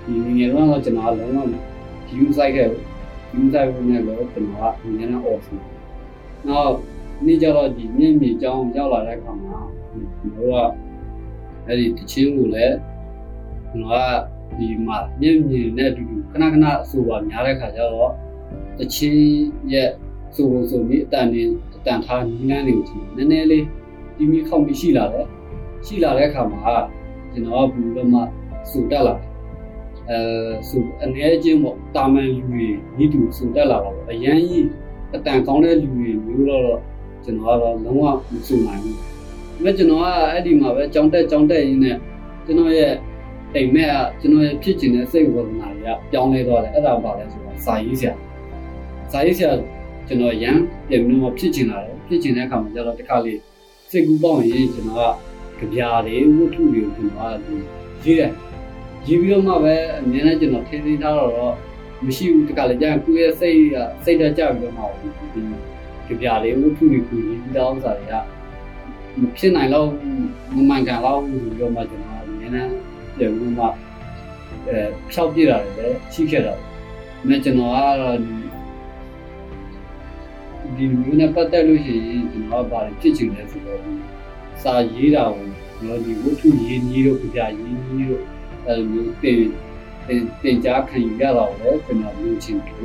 [0.05, 1.55] ဒီငငယ်တော့ကျွန်တော်ကလုံးဝ
[2.09, 2.96] view site ခဲ့ဘူး
[3.33, 5.45] view site ဝင်နေတော့ကျွန်တော်ကငငယ်နဲ့ off
[6.49, 6.75] နောက်
[7.27, 9.59] နေ့ကျတော့ဒီမြင့်မြင့်ကြောင်းရောက်လာတဲ့အခါမှာ
[9.91, 12.77] ကျွန်တော်ကအဲ့ဒီတချင်းကိုလည်း
[13.71, 18.13] ကျွန်တော်ကဒီမှာမြင့်မြင့်နဲ့အတူတူခဏခဏအဆိုပါများတဲ့ခါကျတော့
[18.79, 19.25] တချင်း
[19.73, 19.91] ရဲ့
[20.35, 21.43] ဆိုလို့ဆိုပြီးအတန်နေ
[21.77, 23.65] အတန်ထားနီးလန်းတွေကိုကျွန်တော်နည်းနည်းလေး
[24.17, 25.27] ဒီမီခေါင်ပြီးရှိလာတယ်
[25.87, 26.75] ရှိလာတဲ့အခါမှာ
[27.33, 28.21] ကျွန်တော်ကဘူးတော့မှ
[28.71, 29.36] စူတက်လာတယ်
[30.11, 30.19] အဲ
[30.69, 32.67] စူအနေချင်းပေါ့တာမန်လူတွေ
[33.03, 34.67] ဤသူစူတက်လာတော့အရန်ကြီး
[35.15, 36.79] အတန်ကောင်းတဲ့လူတွေမျိုးတော့
[37.25, 38.97] ကျွန်တော်ကတော့လုံးဝမစူနိုင်ဘူး။
[39.65, 41.97] ဒါကျွန်တော်ကအဲ့ဒီမှာပဲကြောင်းတက်ကြောင်းတက်ရင်းနဲ့
[42.47, 42.93] ကျွန်တော်ရဲ့
[43.55, 48.13] အိမ်မက်ကကျွန်တော်ရဲ့ဖြစ်ချင်တဲ့စိတ်ဝေဒနာတွေကပြောင်းလဲသွားတယ်။အဲ့ဒါပါလဲဆိုတော့စာရေးဆရာ။
[49.13, 49.51] စာရေးဆရာ
[50.09, 50.57] ကျွန်တော်ရန်
[50.89, 53.39] ပြန်ပြီးတော့ဖြစ်ချင်လာတယ်။ဖြစ်ချင်တဲ့အခါမှာကျတော့တစ်ခါလေး
[53.91, 55.13] စိတ်ကူးပေါက်ရင်ကျွန်တော်
[55.59, 57.47] ကကြပြားတွေဝတ္ထုတွေကိုကျွန်တော်က
[58.05, 58.31] ရေးတယ်။
[59.07, 61.55] ရေးပြီးတော့မှပဲအများနဲ့ကျွန်တော်ထင်းထင်းထားတော့
[62.07, 65.09] မရှိဘူးတခါလေကြာရင်ကိုယ့်ရဲ့စိတ်ကစိတ်တက်ကြပြီးတော့မှဒီ
[66.07, 68.15] ကြပြလေးဝတ္ထုတွေကိုရေးပြီးတော့ဥစားတွေက
[69.21, 69.87] မဖြစ်နိုင်တော့
[70.55, 72.69] မမှန်ကန်တော့ဘူးဆိုတော့မှကျွန်တော်အများနဲ့
[73.17, 73.65] ပြန်ပြီးမှ
[74.69, 74.79] အဲ
[75.11, 76.59] ဖြောက်ပြတာလည်းရှိခဲ့တော့။
[77.29, 78.19] ဒါကျွန်တော်ကတော့
[80.77, 83.81] ဒီမျိုးနဲ့ပတ်သက်လို့ရှိရင်ကျွန်တော်ကဘာဖြစ်ချင်လဲဆိုတော့
[84.63, 85.49] စာရေးတာကို
[85.81, 88.25] ကျွန်တော်ဒီဝတ္ထုရေးနည်းတို့ကြပြရေးနည်းတို့
[88.67, 89.41] အဲလိုမျိုးတင်
[90.07, 92.77] တင်တင်ကြားခံယူရတာကိုလည်းကျွန်တော်လုပ်ချင်တယ်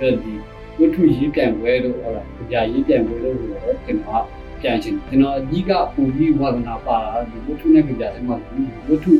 [0.00, 0.32] အဲ့ဒီ
[0.78, 4.26] ဝတ္ထုရေးပြန်ပွဲလို့ဟုတ်လားကြာရေးပြန်ပွဲလို့ဆိုတော့ကျွန်တော်က
[4.60, 8.36] ပြန်ချင်ကျွန်တော်အကြီးကပူပြီးဝါဒနာပါတာဒီဝတ္ထုနဲ့ကြာတယ်မှာ
[8.88, 9.12] ဝတ္ထု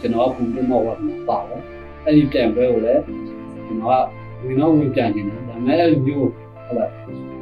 [0.00, 1.62] ကျွန်တော်ကပူပြီးမောဝါဒနာပါတော့
[2.04, 6.28] အဲ့ဒီပြန်ပွဲကိုလည်းကျွန်တော်ကဝင်တော့ဝင်ပြန်ချင်တယ်ဒါပေမဲ့အဲ့လိုမျိုး
[6.66, 6.90] ဟုတ်လား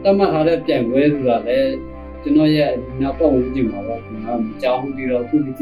[0.02, 1.72] တတ်မှတ်ထားတဲ့ပြန်ပွဲဆိုတာလည်း
[2.22, 5.52] ကျွန်တော်ရဲ့နောက်ပတ်ဝန်းကျင်မှာတော့ကျွန်တော်မကြောက်ဘူးပြီးတော့ခုတိ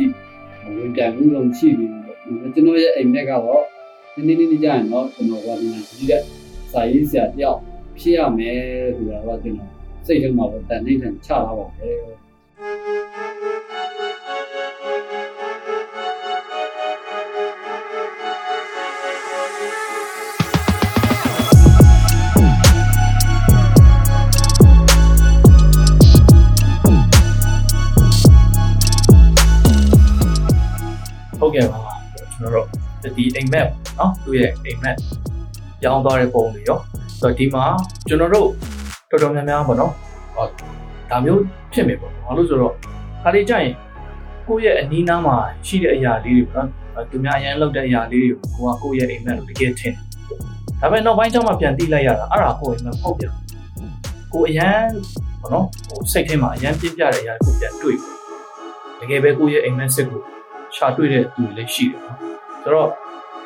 [0.76, 2.07] ဝင်ပြန်မှုလုံးရှိနေတယ်
[2.54, 3.64] ကျွန်တော်ရဲ့အိမ်မက်ကတော့
[4.14, 5.66] နည်းနည်းလေးကြာရင်တော့ကျွန်တော်ကဒီ
[6.10, 6.22] တဲ့
[6.72, 7.58] စာရေးဆရာတယောက်
[7.98, 8.58] ဖြစ်ရမယ်
[8.96, 9.70] ဆိုတာတော့ကျွန်တော်
[10.06, 11.80] စိတ်ထဲမှာတော့တန်နေတန်ချလာပါတ
[33.17, 34.97] ဒီအိမ်မက်เนาะသူ့ရဲ့အိမ်မက်
[35.83, 36.79] ရောင်းသွားတဲ့ပုံတွေရော
[37.19, 37.63] ဆိုတော့ဒီမှာ
[38.07, 38.49] ကျွန်တော်တို့
[39.09, 39.91] တော်တော်များများပေါ့နော်
[40.35, 40.45] ဟော
[41.09, 41.41] ဒါမျိုး
[41.73, 42.73] ဖြစ်မယ်ပေါ့ဘာလို့ဆိုတော့
[43.23, 43.73] ခါလေးကြရင်
[44.47, 45.35] ကိုယ့်ရဲ့အနီးနားမှာ
[45.67, 50.13] ရှိတဲ့အရာလေးတွေပေါ့နော်သူများအရန်လောက်တဲ့အရာလေးတွေကိုကိုကကိုယ့်ရဲ့အိမ်မက်လို့တကယ်ထင်တယ်
[50.81, 53.29] ဒါပေမဲ့နောက်ပိုင်းကျမှပြန်သိလိုက်ရတာအဲ့ဒါကိုယ့်အိမ်မက်ပေါ့ဗျာ
[54.33, 54.87] ကိုအရန်
[55.41, 57.97] ပေါ့နော်ဟိုစိတ်ထဲမှာအရန်ပြပြတဲ့အရာကိုပြန်တွေ့
[58.99, 60.21] တကယ်ပဲကိုယ့်ရဲ့အိမ်မက်စစ်ကို
[60.75, 62.17] ရှာတွေ့တဲ့သူတွေလည်းရှိတယ်နော်
[62.62, 62.88] ဆိုတော့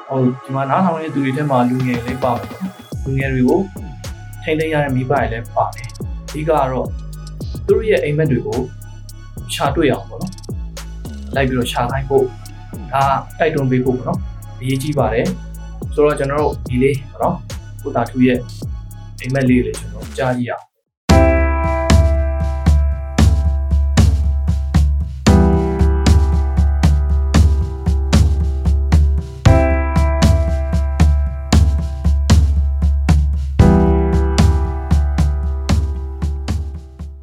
[0.09, 2.69] ဟိုဒီမှာနားထောင်နေတဲ့သူတွေထဲမှာလူငယ်လေးပါမယ်ပေါ့
[3.05, 3.61] လူငယ်တွေကို
[4.43, 5.89] ထိန်းသိမ်းရတဲ့မိဘတွေလည်းပါတယ်
[6.29, 6.87] အဓိကကတော့
[7.67, 8.59] သူတို့ရဲ့အိမ်မက်တွေကို
[9.55, 10.33] ရှာတွေ့အောင်ပေါ့နော်
[11.35, 12.25] လိုက်ပြီးတော့ရှာခိုင်းဖို့
[12.93, 13.03] ဒါ
[13.39, 14.21] တိုက်တွန်းပေးဖို့ပေါ့နော်
[14.61, 15.27] အရေးကြီးပါတယ်
[15.95, 17.37] ဆိုတော့ကျွန်တော်တို့ဒီလေးပေါ့နော်
[17.83, 18.39] ကိုတာထူရဲ့
[19.21, 20.65] အိမ်မက်လေးလေးကျွန်တော်ကြားကြည့်အောင်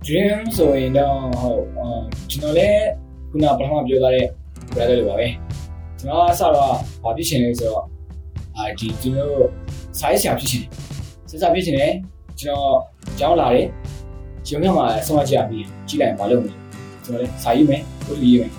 [0.09, 1.89] dream ဆိုရင်တော့ဟုတ်အာ
[2.29, 2.87] ကျွန်တော်လည်း
[3.29, 4.27] ခုနပထမပြောထားတဲ့
[4.73, 5.27] brother လိုပါပဲ
[5.99, 6.55] ကျွန်တော်အစတော့
[7.03, 7.85] ဘာဖြစ်ရှင်လဲဆိုတော့
[8.57, 9.45] အာဒီကျွန်တော်
[9.99, 10.65] size ဆရာဖြစ်ရှင်
[11.29, 11.93] စစ်စားဖြစ်ရှင်တယ်
[12.39, 12.75] ကျွန်တော်
[13.19, 13.67] ကျောင်းလာတယ်
[14.47, 16.55] ရုံးခန့်မှာဆုံးမကြည့်ရပြီးကြည့်လိုက်မလုပ်ဘူး
[17.03, 18.51] ကျွန်တော်လည်းစာရေးမယ်ဘုရားရေးမယ်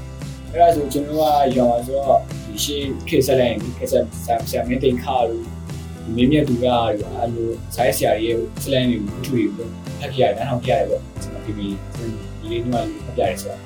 [0.51, 1.23] အဲ့ဒါဆိုကျွန်တော်က
[1.57, 5.45] ရောင်ဆိုတော့ဒီရှေ့ခေတ်ဆက်လိုက်ရင်ခေတ်ဆက်ဆရာဆရာမင်းတင်ခါလို့
[6.15, 9.69] မင်းမြတ်သူကအဲ့လို size ဆရာရဲ့ slang တွေကိုထူတွေကို
[10.01, 11.67] ဖတ်ပြရတယ်နားထောင်ပြရတယ်ပေါ့ကျွန်တော်ဒီဒီ
[12.41, 13.61] ဒီလေးညွှန်လေးဖတ်ပြရတယ်ဆိုတော့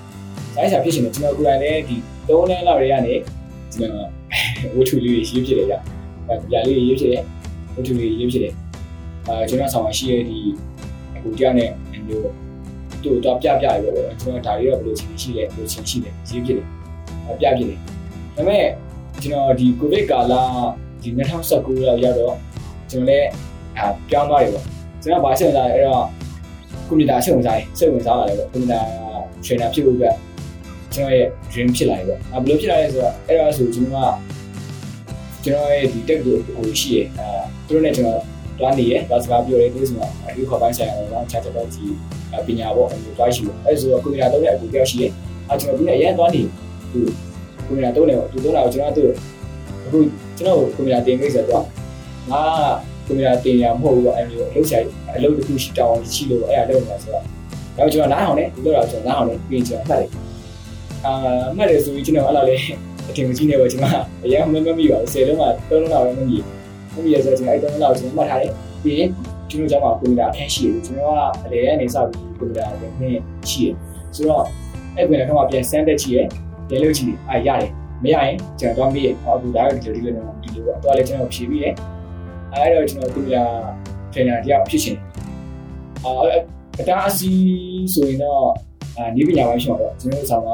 [0.55, 3.15] size ဆရာဖြစ်ရှင်တယ်ကျွန်တော်ကိုယ်တိုင်လည်းဒီ၃လလောက်တွေကနေ
[3.73, 4.09] ကျွန်တော်
[4.77, 5.79] ဝတ္ထုလေးရေးဖြစ်တယ်ကြာ
[6.29, 7.23] အဲ့ပြလေးရေးဖြစ်တယ်
[7.75, 8.55] ဝတ္ထုလေးရေးဖြစ်တယ်
[9.27, 10.39] အဲကျွန်တော်ဆောင်ရှိရဲ့ဒီ
[11.17, 11.67] အခုကြောက်နေ
[12.07, 12.23] မျိုး
[13.03, 13.89] သူ့တော့ပြပြရပဲ
[14.21, 16.67] ကျွန်တော်ဒါလေးတော့ဘယ်လိုချင်းရှိလဲဘယ်လိုချင်းရှိလဲရေးဖြစ်တယ်
[17.31, 17.79] အပြဖြစ်တယ်
[18.37, 18.67] ဒါပေမဲ့
[19.23, 20.35] ကျွန်တော်ဒီကိုဗစ်ကာလ
[21.03, 22.35] ဒီ2019ရောက်ရောက်တော့
[22.91, 23.29] ကျွန်တော်လည်း
[23.77, 24.65] အာပြောင်းသွားတယ်ပေါ့
[25.03, 26.05] ကျွန်တော်ဗာဆက်လာအဲ့တော့
[26.89, 28.81] ကွန်ပျူတာဆက်ဝင်စားတယ်ဆက်ဝင်စားလာတယ်ပေါ့ကွန်ပျူတာ
[29.45, 30.15] trainer ဖြစ်ဖို့အတွက်
[30.95, 37.27] ကျွန်တော်ရဲ့ dream ဖြစ်လာတယ်ပေါ့အဲဘယ်လိုဖြစ်လာလဲဆိုတော့အဲ့ဒါဆိုကျွန်တော်ကကျွန်တော်ရဲ့ဒီ tech ကိုဟိုရှိရဲ့အဲ
[37.67, 38.21] သူတို့နဲ့ကျွန်တော်
[38.59, 41.85] တွားနေရဲ့ဒါစကားပြောရဲသူဆိုတော့ဒီခေါ်ပိုင်းဆိုင်ရာတော့ချက်ချက်တော့ဒီ
[42.47, 45.11] ပညာပေါ့အဲတွားရှိပေါ့အဲဆိုတော့ကွန်ပျူတာသုံးတဲ့အကူတယောက်ရှိရဲ့
[45.49, 46.43] အဲကျွန်တော်ဒီနေ့အရင်တွားနေ
[46.93, 47.01] သူ
[47.67, 49.05] ကွန်ပျူတာသုံးတယ်ပေါ့သူသုံးတာကိုကျွန်တော်သူ
[49.85, 49.99] အခု
[50.37, 51.65] ကျွန်တော်ကွန်ပျူတာတင်ခဲ့ဆိုတော့
[52.31, 52.43] ငါ
[53.07, 54.87] ကွန်ပျူတာတင်ရမဟုတ်ဘူးပေါ့အဲမျိုးအလုပ်ဆိုင်
[55.17, 57.25] အလုပ်တစ်ခုရှိတောင်းရှိလို့အဲ့ဒါလုပ်နေတာဆိုတော့
[57.77, 60.11] တော့ကျွန်တော်နားအောင်နဲ့ဒီလိုတော့ကျွန်တော်နားအောင်နဲ့ပြင်ကျွန်တော်မှတ်တယ်
[61.05, 61.13] အာ
[61.57, 62.57] မှတ်တယ်ဆိုပြီးကျွန်တော်အဲ့လိုလေ
[63.09, 66.39] အထင်ကြီးနေပဲကျွန်တော်အရင်မမမိပါဘူး10လုံးမှာ3လုံးလောက်ပဲမမိ
[66.93, 69.09] ဘူးမမိရဆိုကျွန်တော်အဲ့3လုံးလောက်ကျွန်တော်မှတ်ထားတယ်ပြီးရင်
[69.51, 72.95] ကျွန်တော်ကြောင့်ကွန်ပျူတာအခန်းရှိတယ်ကျွန်တော်ကအလေကနေစပြီးကွန်ပျူတာအခန်း
[73.51, 73.75] ရှိတယ်
[74.15, 74.45] ဆိုတော့
[74.97, 76.21] အဲ့ကွန်ပျူတာကပြန်ဆန်းတက်ကြည့်ရ
[76.69, 77.71] ပြန်လုပ်ကြည့်အာရတယ်
[78.03, 80.13] မရရင်ကျွန်တော်တော့မေးရဟောဘူးဒါကဒီလိုဒီလို
[80.43, 81.75] ဒီလိုတော့တော့လည်းကျွန်တော်ဖြေပြီးတယ်
[82.53, 83.45] အဲ့တော့ကျွန်တော်ကွန်ပျူတာ
[84.15, 84.99] trainer တယောက်ဖြစ်ရှင်
[86.05, 86.13] အာ
[86.81, 88.45] အတားအစီးဆိုရင်တော့
[88.97, 90.51] အာနည်းပညာပိုင်းရှိမှာပေါ့ကျွန်တော်တို့ဆောင်က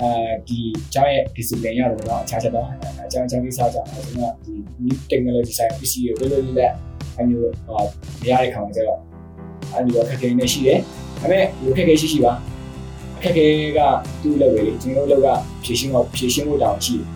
[0.00, 0.10] အဲ
[0.48, 0.58] ဒီ
[0.94, 2.66] ကျောင်းရဲ့ discipline ရတယ်တော့အခြားချက်တော့
[3.06, 4.54] အကြောင်းအကြောင်းကိစ္စကြောင့်ကျွန်တော်ဒီ
[4.84, 6.72] new technology side PC ကိုလွယ်လွယ်လက်
[7.18, 7.80] အမျိုးဟော
[8.20, 9.00] မရတဲ့ခါမှာကျတော့
[9.72, 10.78] အဲ့ဒီတော့ခက်ခဲနေရှိတယ်
[11.20, 12.32] ဒါပေမဲ့လူခက်ခဲရှိရှိပါ
[13.16, 13.46] အခက်ခဲ
[13.78, 13.80] က
[14.22, 17.06] သူ့လောက်ပဲလေကျွန်တော်တို့လောက်ကဖြည့်ရှင်းတော့ဖြည့်ရှင်းဖို့တောင်းရှိတယ်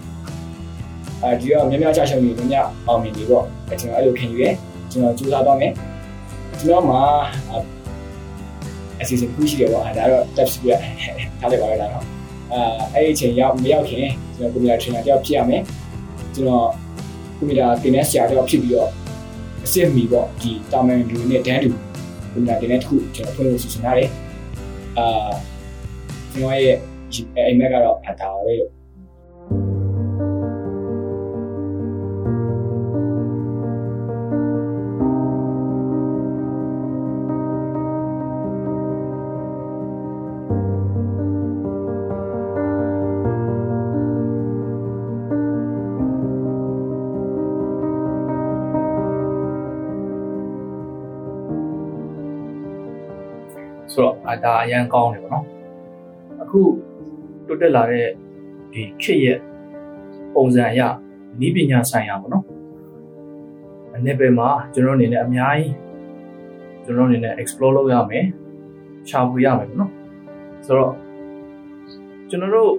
[1.23, 3.45] အဲဒီတော့များများချရှုံနေများများအောင်မြင်နေတော့
[3.81, 4.51] ကျွန်တော်အဲ့လိုခင်ယူရဲ
[4.93, 5.73] ကျွန်တော်ကြိုးစားတော့မယ်
[6.61, 7.01] ကျွန်တော်မှာ
[9.01, 10.71] အစီအစဉ်ခုရှိတယ်ပေါ့အဲဒါတော့ tips ပြ
[11.41, 12.05] ထားလိုက်ပါတော့တော့
[12.53, 12.61] အဲ
[12.95, 15.63] အဲ့ဒီအချိန်ရောက်မရောက်ခင်ကျွန်တော်ကွန်ပျူတာ trainer တယောက်ဖြစ်ရမယ်
[16.35, 16.69] ကျွန်တော်
[17.39, 18.91] ကွန်ပျူတာတင်တဲ့ဆရာတယောက်ဖြစ်ပြီးတော့
[19.65, 21.71] အစစ်မီပေါ့ဒီတာမန်လူနဲ့တန်းတူ
[22.33, 24.09] ကွန်ပျူတာတင်တဲ့တစ်ခုကျွန်တော်ဖွင့်လို့စီစဉ်ရတယ်
[24.99, 25.31] အာ
[26.33, 26.77] ကျွန်တော်ရဲ့
[27.47, 28.82] အိမ်မက်ကတော့အတားပဲလို့
[54.33, 55.47] အဒါအရန်ကောင်းတယ်ပေါ့နော်
[56.43, 56.61] အခု
[57.47, 58.09] တိုးတက်လာတဲ့
[58.73, 59.39] ဒီခေတ်ရဲ့
[60.35, 60.81] ပုံစံအရ
[61.47, 62.45] ဤပညာဆိုင်ရာပေါ့နော်
[63.95, 65.73] အနေပဲမှာကျွန်တော်အနေနဲ့အများကြီး
[66.85, 68.27] ကျွန်တော်အနေနဲ့ explore လုပ်ရမယ်
[69.09, 69.93] ရှာဖွေရမယ်ပေါ့နော်
[70.67, 70.95] ဆိုတော့
[72.31, 72.73] ကျွန်တော်တို့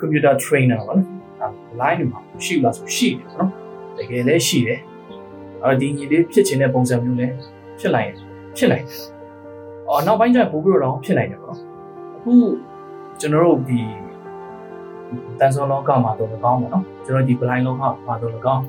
[0.00, 1.08] computer trainer ပေါ့နော်
[1.40, 1.48] အဲ
[1.80, 3.50] line မှာရှိလားဆိုရှိတယ်ပေါ့နော်
[3.98, 4.80] တကယ်လည်းရှိတယ်
[5.62, 7.34] အဲဒီညီလေးဖြစ်ချင်တဲ့ပုံစံမျိုးလည်း
[7.78, 8.18] ဖြစ်လိုက်ရင်
[8.56, 9.13] ဖြစ်လိုက်တယ်
[9.94, 11.60] အော်နောက်ပိုင်းကျရင်ပို့ပြီးတော့ဖြစ်နိုင်တယ်ပေါ့နော်
[12.16, 12.32] အခု
[13.20, 13.80] ကျွန်တော်တို့ဒီ
[15.38, 17.76] တန်ဆောလောကမှာတော့၎င်းပေါ့နော်ကျွန်တော်ဒီ blind လောက
[18.06, 18.62] မှာတော့၎င်း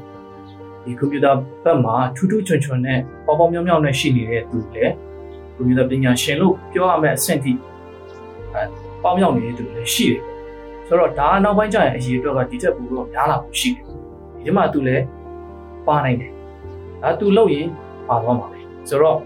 [0.84, 4.86] ဒီ computer ဘက်မှာထူးထူးချွန်ချွန်နဲ့ပေါ်ပေါ်မြောက်မြောက်နဲ့ရှိနေတဲ့သူတွေ
[5.56, 7.52] ကွန်ပျူတာပညာရှင်လို့ပြောရမယ့်အဆင့်ထိ
[8.54, 8.62] အဲ
[9.04, 10.20] ပေါင်းမြောက်နေတဲ့သူတွေလည်းရှိတယ်
[10.88, 13.86] ဆိုတော့ဒါနောက်ပိုင်းကျရင်အရေးအတွက်ကဒီထက်ပိုတော့များလာဖို့ရှိတယ်
[14.44, 15.04] ဒီမှာသူလည်း
[15.88, 16.32] ပါနိုင်တယ်
[17.02, 17.68] ဒါသူလုပ်ရင်
[18.08, 18.60] ပါသွားမှာပဲ
[18.90, 19.18] ဆိုတော့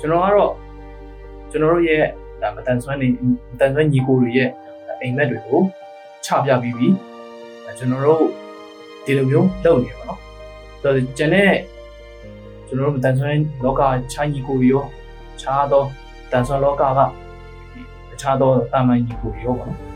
[0.00, 0.52] ကျွန်တော်ကတော့
[1.50, 2.04] ကျွန်တော်တို့ရဲ့
[2.42, 3.08] ဒါမတန်ဆွမ်းနေ
[3.50, 4.50] မတန်ဆွမ်းညီကိုတွေရဲ့
[5.00, 5.60] အိမ်မက်တွေကို
[6.24, 6.88] ချပြပြီးပြီ
[7.78, 8.24] ကျွန်တော်တို့
[9.04, 10.18] ဒီလိုမျိုးလုပ်နေပါတော့
[10.82, 11.52] ဆိုတော့ကျန်တဲ့
[12.66, 13.80] ကျွန်တော်တို့မတန်ဆွမ်းလောက
[14.12, 14.84] ခြားညီကိုတွေရော
[15.40, 15.84] ခြားသော
[16.32, 17.00] တန်ဆွမ်းလောကကတ
[18.20, 19.86] ခြားသောတာမန်ညီကိုတွေရောပေါ့နော်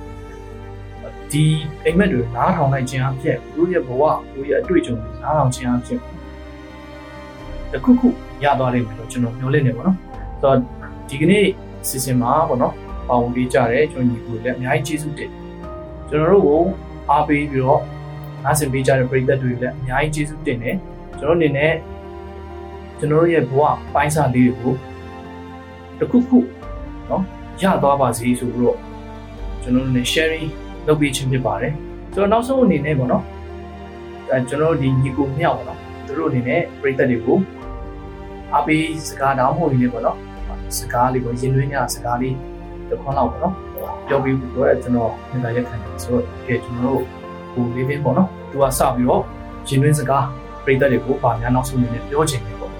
[1.32, 1.44] ဒီ
[1.84, 6.00] အိမ်မက်တွေနားထောင်လိုက်ခြင်းအဖြစ်သူရဲ့ဘဝသူရဲ့အတွေ့အကြုံတွေနားထောင်ခြင်းအဖြစ်
[7.72, 8.08] တခုခု
[8.44, 9.96] ရသွားလိမ့်မယ်လို့ကျွန်တော်မျှော်လင့်နေပါတော့။
[10.40, 10.56] ဆိုတော့
[11.08, 11.46] ဒီကနေ့
[11.88, 12.74] စီစဉ်မှာပေါ့နော်
[13.08, 15.30] ပါဝင်ပေးကြတဲ့ကျွန်တော်ညီကိုလည်းအများကြီးကျေးဇူးတင်။
[16.08, 16.62] ကျွန်တော်တို့ကို
[17.10, 17.82] အားပေးပြီးတော့
[18.44, 20.76] နားဆင်ပေးကြတဲ့ပရိသတ်တွေလည်းအများကြီးကျေးဇူးတင်တယ်။
[21.18, 21.72] ကျွန်တော်အနေနဲ့
[22.98, 23.62] ကျွန်တော်ရဲ့ဘဝ
[23.94, 24.74] ပိုင်းစားလေးတွေကို
[25.98, 26.38] တခုခု
[27.10, 27.22] နော်
[27.62, 28.78] ရသွားပါစေဆိုပြီးတော့
[29.62, 30.48] ကျွန်တော်လည်း sharing
[30.86, 31.74] လုပ်ပေးခြင်းဖြစ်ပါတယ်။
[32.12, 33.24] ဆိုတော့နောက်ဆုံးအနေနဲ့ပေါ့နော်
[34.30, 37.38] အဲကျွန်တော်ဒီညီကိုမြောက်ပေါ့နော်သူတို့အနေနဲ့ပရိသတ်တွေကို
[38.54, 40.16] အားပေးစကားတောင်းဖို့နေနေပေါ့နော်
[40.76, 42.34] စကားလေးပေါ့ရင်သွင်းရစကားလေး
[42.88, 43.54] တစ်ခွန်းလောက်ပေါ့နော်
[44.08, 47.04] ပြောပြီးတော့ကျွန်တော်မြင်လာရက်ခံတယ်ဆိုတော့ကဲကျွန်တော်တို့
[47.52, 49.22] ဟိုလေးလေးပေါ့နော်သူကစပြီးတော့
[49.68, 50.24] ရင်သွင်းစကား
[50.64, 52.72] ပရိသတ်တွေကိုပါများနောက်ဆုံးအနေနဲ့ပြောချင်တယ်ပေါ့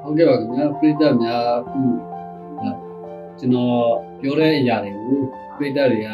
[0.00, 2.11] ဟုတ်ကဲ့ပါခင်ဗျာပြည်သက်များအခု
[3.42, 3.76] ကျွန်တော်
[4.20, 5.18] ပြောတဲ့အရာတွေကို
[5.58, 6.08] ပြည်သက်တွေက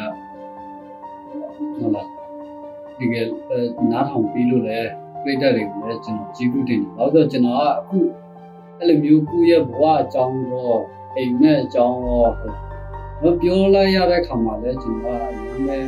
[1.77, 2.07] ဟုတ်လား
[2.97, 3.15] ဒီက
[3.91, 4.89] နားထောင်ပြီးလို့လည်း
[5.23, 7.99] ပြည်သက်တွေကိုလည်းကျွန်တော်ကြည့်ခုတင်တယ်။ဘာလို့ဆိုတော့ကျွန်တော်ကအခု
[8.77, 10.71] အဲ့လိုမျိုးကိုယ့်ရဲ့ဘဝအကြောင်းရော
[11.15, 12.25] အိမ်မက်အကြောင်းရော
[13.21, 15.85] မပြောလိုက်ရတဲ့ခါမှာလည်းကျွန်တော်ကနာမည်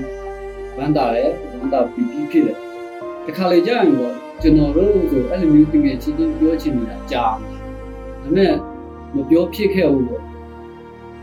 [0.77, 2.57] ဝမ်းတာတယ်ဝမ်းတာပြီးပြီးဖြစ်တယ်။
[3.25, 7.57] ဒီခါလေကြာရင်ပေါ့ကျွန်တော်တို့ဆိုအဲ့လိုမျိုးတကယ်ချင်းချင်းပြောချင်နေတာကြားတယ်ဒါ
[8.21, 8.53] ပေမဲ့
[9.15, 10.30] မပြောဖြစ်ခဲ့ဘူးပေါ့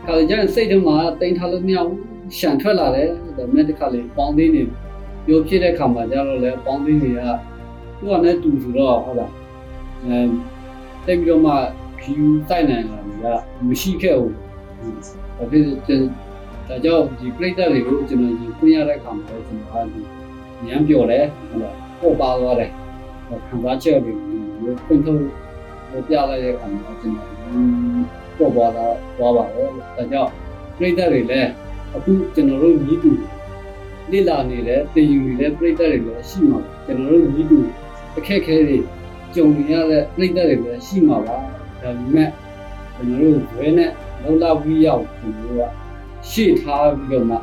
[0.09, 1.99] ခါကြရင်စိတ်ထဲမှာတင်ထားလို့မရဘူး
[2.37, 3.07] ရှန်ထွက်လာတယ်
[3.37, 4.63] ဒါပေမဲ့ဒီခါလေးပေါင်းသေးနေ
[5.25, 7.19] ပြောဖြစ်တဲ့ခါမှာကျတော့လေပေါင်းသေးနေက
[7.97, 9.31] သူကလည်းတူဆိုတော့ဟုတ်လား
[10.03, 10.19] အဲ
[11.05, 11.53] တိတ်ပြီးတော့မှ
[12.01, 13.33] view တိုက်နိုင်လာတာ
[13.67, 14.33] မရှိခဲ့ဘူး
[15.37, 15.63] ဒါဖြစ်
[16.67, 20.01] ဒါကြောင့်ဒီ plate တွေကိုကျွန်တော်ကြီးခွင့်ရတဲ့ခါမှာလည်းကျွန်တော်ကဒီ
[20.67, 22.71] ညံပြော်တယ်ဟုတ်လားပို့ပါသွားတယ်
[23.47, 24.13] ခံစားချက်တွေ
[24.85, 25.17] ခွင့်ထုတ်
[25.89, 28.85] ဟိုပြလိုက်တဲ့အခါမှာကျွန်တော် ပေါ်သွားတာ
[29.17, 30.31] သွားပါတယ်။ဒါကြောင့်
[30.77, 31.49] ပြည်သက်တွေလည်း
[31.95, 33.11] အခုကျွန်တော်တို့ညီးတူ
[34.11, 37.59] လိလာနေတဲ့တင်ယူနေတဲ့ပြည်သက်တွေလည်းရှိမှာကျွန်တော်တို့ညီးတူ
[38.17, 38.77] အခက်ခဲတွေ
[39.35, 41.37] ကြုံနေရတဲ့ပြည်သက်တွေလည်းရှိမှာပါ။
[41.81, 42.29] ဒါပေမဲ့
[42.95, 43.91] ကျွန်တော်တို့ဝဲနဲ့
[44.23, 45.71] လောက်လောက်ပြီးရောက်ကျွန်တော်တို့က
[46.29, 47.37] ရှေ့ထားပြီးတော့မှ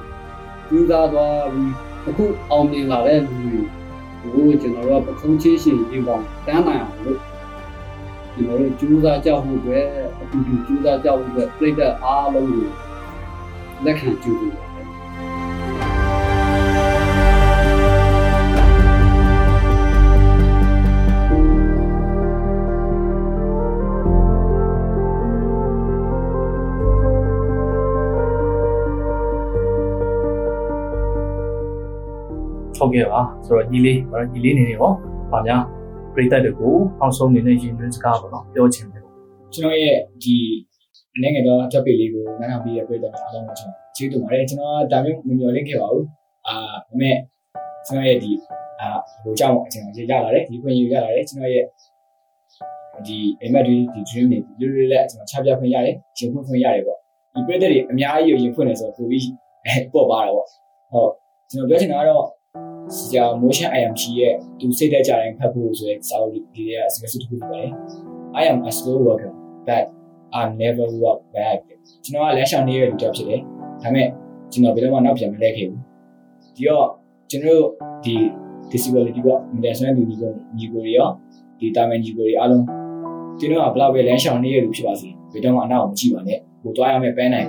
[0.70, 1.72] ယူသားသွားပြီး
[2.08, 3.60] အခုအောင်မြင်လာတဲ့လူတွေ
[4.34, 7.18] ကိုကျွန်တော်တို့ကပခုံးချင်းရှင်ဒီပေါင်းတန်းနိုင်အောင်လို့
[8.38, 9.86] ကျွန်တော်တို့ကြိုးစားကြဖို့အတွက်
[10.20, 12.66] အတူတူကြိုးစားကြဖို့အတွက်ပြိတ္တအားလုံးကို
[13.84, 14.86] လက်ခံကြိုးစားပါတယ်
[32.78, 34.92] ဟုတ်ကဲ့ပါဆိုတော့ညီလေးဘာလို့ညီလေးနေနေရော
[35.32, 35.75] ဗာများ
[36.16, 39.02] ပရိသတ်တွေကိုအောက်ဆုံးနေနဲ့ရင်သွင်းစကားပေါ့နော်ပြောချင်တယ်
[39.54, 40.36] ကျွန်တော်ရဲ့ဒီ
[41.16, 46.06] အနေငယ်တော့ topic လေးကိုနားထောင်ပြီးရပြည်တယ်အားလုံးကိုကျွန်တော်ကျေးဇူးတင်ပါတယ်ကျွန်တော်ဒါမျိုးမမျှော်လင့်ခဲ့ပါဘူး
[46.48, 47.16] အာဒါပေမဲ့
[47.86, 48.30] ကျွန်တော်ရဲ့ဒီ
[48.80, 48.88] အာ
[49.22, 51.64] ဟိုကြောင့်အချိန်ကြီးရလာတယ်ဒီခွင့်ယူရလာတယ်ကျွန်တော်ရဲ့
[53.06, 54.26] ဒီအိမ်မက်တွေဒီ dream
[54.60, 56.98] တွေလွတ်လွတ်လပ်ကျွန်တော်ချပြခွင့်ရတယ်ရင်ဖွင့်ခွင့်ရတယ်ပေါ့
[57.34, 59.26] ဒီပြည်သက်တွေအများကြီးရင်ဖွင့်နေဆိုတော့ပိုပြီး
[59.92, 60.48] ပေါ့ပါတော့ပေါ့
[60.92, 61.10] ဟုတ်
[61.50, 62.26] ကျွန်တော်ပြောချင်တာကတော့
[62.94, 67.70] ဆရာ motion IMG ရဲ့သူစိတ်သက်ကြတဲ့ဖတ်ဖို့ဆိုတဲ့စာအုပ်ဒီရဲ့စကားစုတစ်ခုဖြစ်ပါတယ်
[68.40, 69.32] I am a slow worker
[69.68, 69.84] but
[70.38, 71.58] I never walk back
[72.04, 73.40] ကျွန်တော်ကလက်ရှောင်နေတဲ့လူတစ်ယောက်ဖြစ်တယ်
[73.82, 74.08] ဒါပေမဲ့
[74.52, 75.82] ကျွန်တော်ဘယ်တော့မှနောက်ပြန်မလဲခဲ့ဘူး
[76.56, 76.86] ဒီတော့
[77.30, 77.70] ကျွန်တော်တို့
[78.04, 78.14] ဒီ
[78.72, 81.08] disability က international လူကြီးကိုညီကိုတွေရော
[81.58, 82.64] ဒီတာမန်ညီကိုတွေအားလုံး
[83.38, 87.48] ကျွန်တော်ကဘလောက်ပဲလမ်းရှောင်နေရလို့ဖြစ်ပါစေဘယ်တော့မှအနောက်ကိုမကြည့်ပါနဲ့ကိုသွားရမယ့်ပန်းနိုင်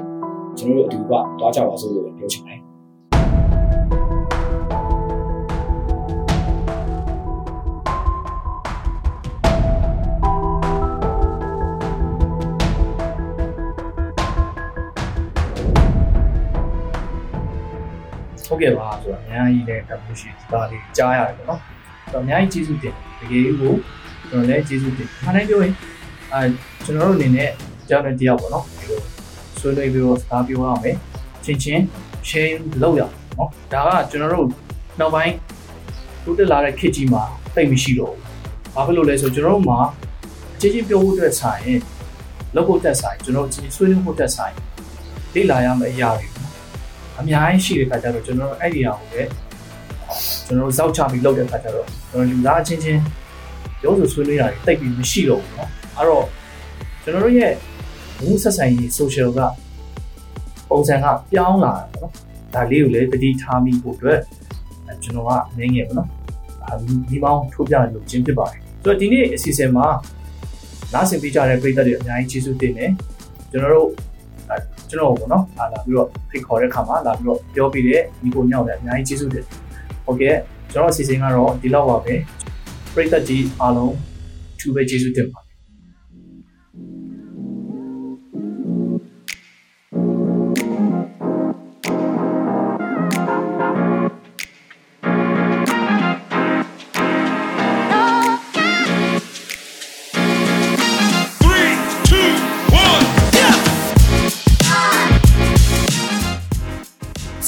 [0.58, 2.57] ကျွန်တော်တို့အတူကသွားကြပါစို့လို့ပြောချင်ပါတယ်
[18.58, 23.74] ဟုတ်ကဲ့ပါဆိုတော့အများကြီးလည်းတမှုရှိဒါလေးကြားရတယ်ပေါ့နော်အဲ့တော့အများကြီးကျေးဇူးတင်တကယ်ကို
[24.30, 25.74] ကျွန်တော်လည်းကျေးဇူးတင်ခါတိုင်းပြောရင်
[26.34, 26.42] အဲ
[26.84, 27.50] ကျွန်တော်တို့အနေနဲ့
[27.90, 29.02] ကြောင်းတဲ့တယောက်ပေါ့နော်ဒီလို
[29.60, 30.96] ဆွေးနွေးပြီးတော့စကားပြောရမယ်
[31.44, 31.82] ချင်းချင်း
[32.30, 34.48] share လုပ်ရအောင်နော်ဒါကကျွန်တော်တို့
[35.00, 35.34] နောက်ပိုင်း
[36.24, 37.24] တိုးတက်လာတဲ့ခေတ်ကြီးမှာ
[37.56, 39.80] တိတ်မရှိတော့ဘူးဘာဖြစ်လို့လဲဆိုကျွန်တော်တို့မှာ
[40.56, 41.64] အချင်းချင်းပြောဖို့အတွက်ဆိုင်
[42.56, 44.54] လုပ်ဖို့တက်ဆိုင်ကျွန်တော်ချင်းဆွေးနွေးဖို့တက်ဆိုင်
[45.34, 46.28] လေ့လာရမယ့်အရာတွေ
[47.19, 49.31] အများကြီးရှိတဲ့ခါကျတော့ကျွန်တော်တို့အဲ့ဒီဟာကိုလည်း
[50.47, 53.01] ကျွန်တော်တို့စောက်ချပြီးလုပ်တဲ့ခါကျတော့ကျွန်တော်လူသားအချင်းချင်း
[53.85, 56.27] ရုပ်ဆိုဆွေးနွေးတာတွေတိတ်ပြီးမရှိတော့ဘူးเนาะအဲ့တော့
[57.03, 57.53] ကျွန်တော်တို့ရဲ့
[58.21, 59.41] ဘုဆက်ဆိုင်ရေး social က
[60.71, 62.13] ပုံစံကပြောင်းလာတာပေါ့နော်
[62.55, 64.21] ဒါလေးကိုလည်းတတိထားမိဖို့အတွက်
[64.87, 66.09] အဲကျွန်တော်ကနေငယ်ပေါ့နော်
[66.67, 69.87] အာဒီမောင်းထိုးပြလို့ခြင်းဖြစ်ပါတယ်ဆိုတော့ဒီနေ့အစီအစဉ်မှာ
[70.93, 72.91] နားဆင်ပေးကြတဲ့ပရိသတ်တွေအများကြီးကျေးဇူးတင်တယ်
[73.51, 73.89] ကျွန်တော်တို့
[74.90, 79.46] ကျွန်တော်ပေါ့နော်လာလာပြီးတော့ဖိတ်ခေါ်တဲ့ခါမှာလာပြီးတော့ပြောပြတဲ့ညီကိုညောက်လည်းအများကြီးကျေးဇူးတင်
[80.06, 80.36] ဟုတ်ကဲ့
[80.72, 82.16] ကျွန်တော်အစီအစဉ်ကတော့ဒီလောက်ပါပဲ
[82.94, 83.96] ပရိသတ်ကြီးအားလုံး
[84.60, 85.40] သူပဲကျေးဇူးတင်ပါ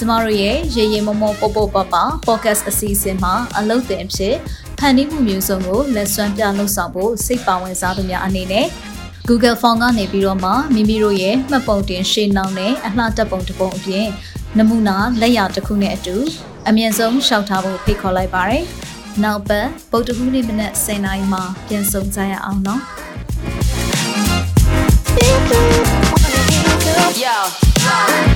[0.10, 1.96] မတို့ရဲ့ရေရေမမောပေါပေါပပ
[2.26, 4.36] podcast အစီအစဉ်မှာအလုပ်တင်ဖြစ်
[4.80, 8.68] ဖန်တီးမှုမျိုးစုံကိုလက်စွမ်းပြလှုပ်ဆောင်ဖို့စိတ်ပါဝင်စားသူများအနေနဲ့
[9.28, 14.08] Google Form ကနေပြီးတော့မှမိမိတို့ရဲ့မှတ်ပုံတင်ရှင်းနှောင်းနဲ့အလှတက်ပုံတစ်ပုံအပြင်
[14.58, 16.16] နမူနာလက်ရာတစ်ခုနဲ့အတူ
[16.68, 18.64] အမြင့်ဆုံးရှောက်ထားဖို့ဖိတ်ခေါ်လိုက်ပါတယ်။
[19.24, 22.82] နောက်ပတ်ပုတ်တကူးနေ့မနက်10:00နာရီမှာပြန်ဆောင်ကြရအောင်နော်။
[27.26, 28.29] Yo.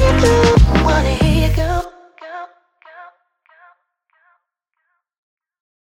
[0.00, 1.99] Here you wanna hear you go.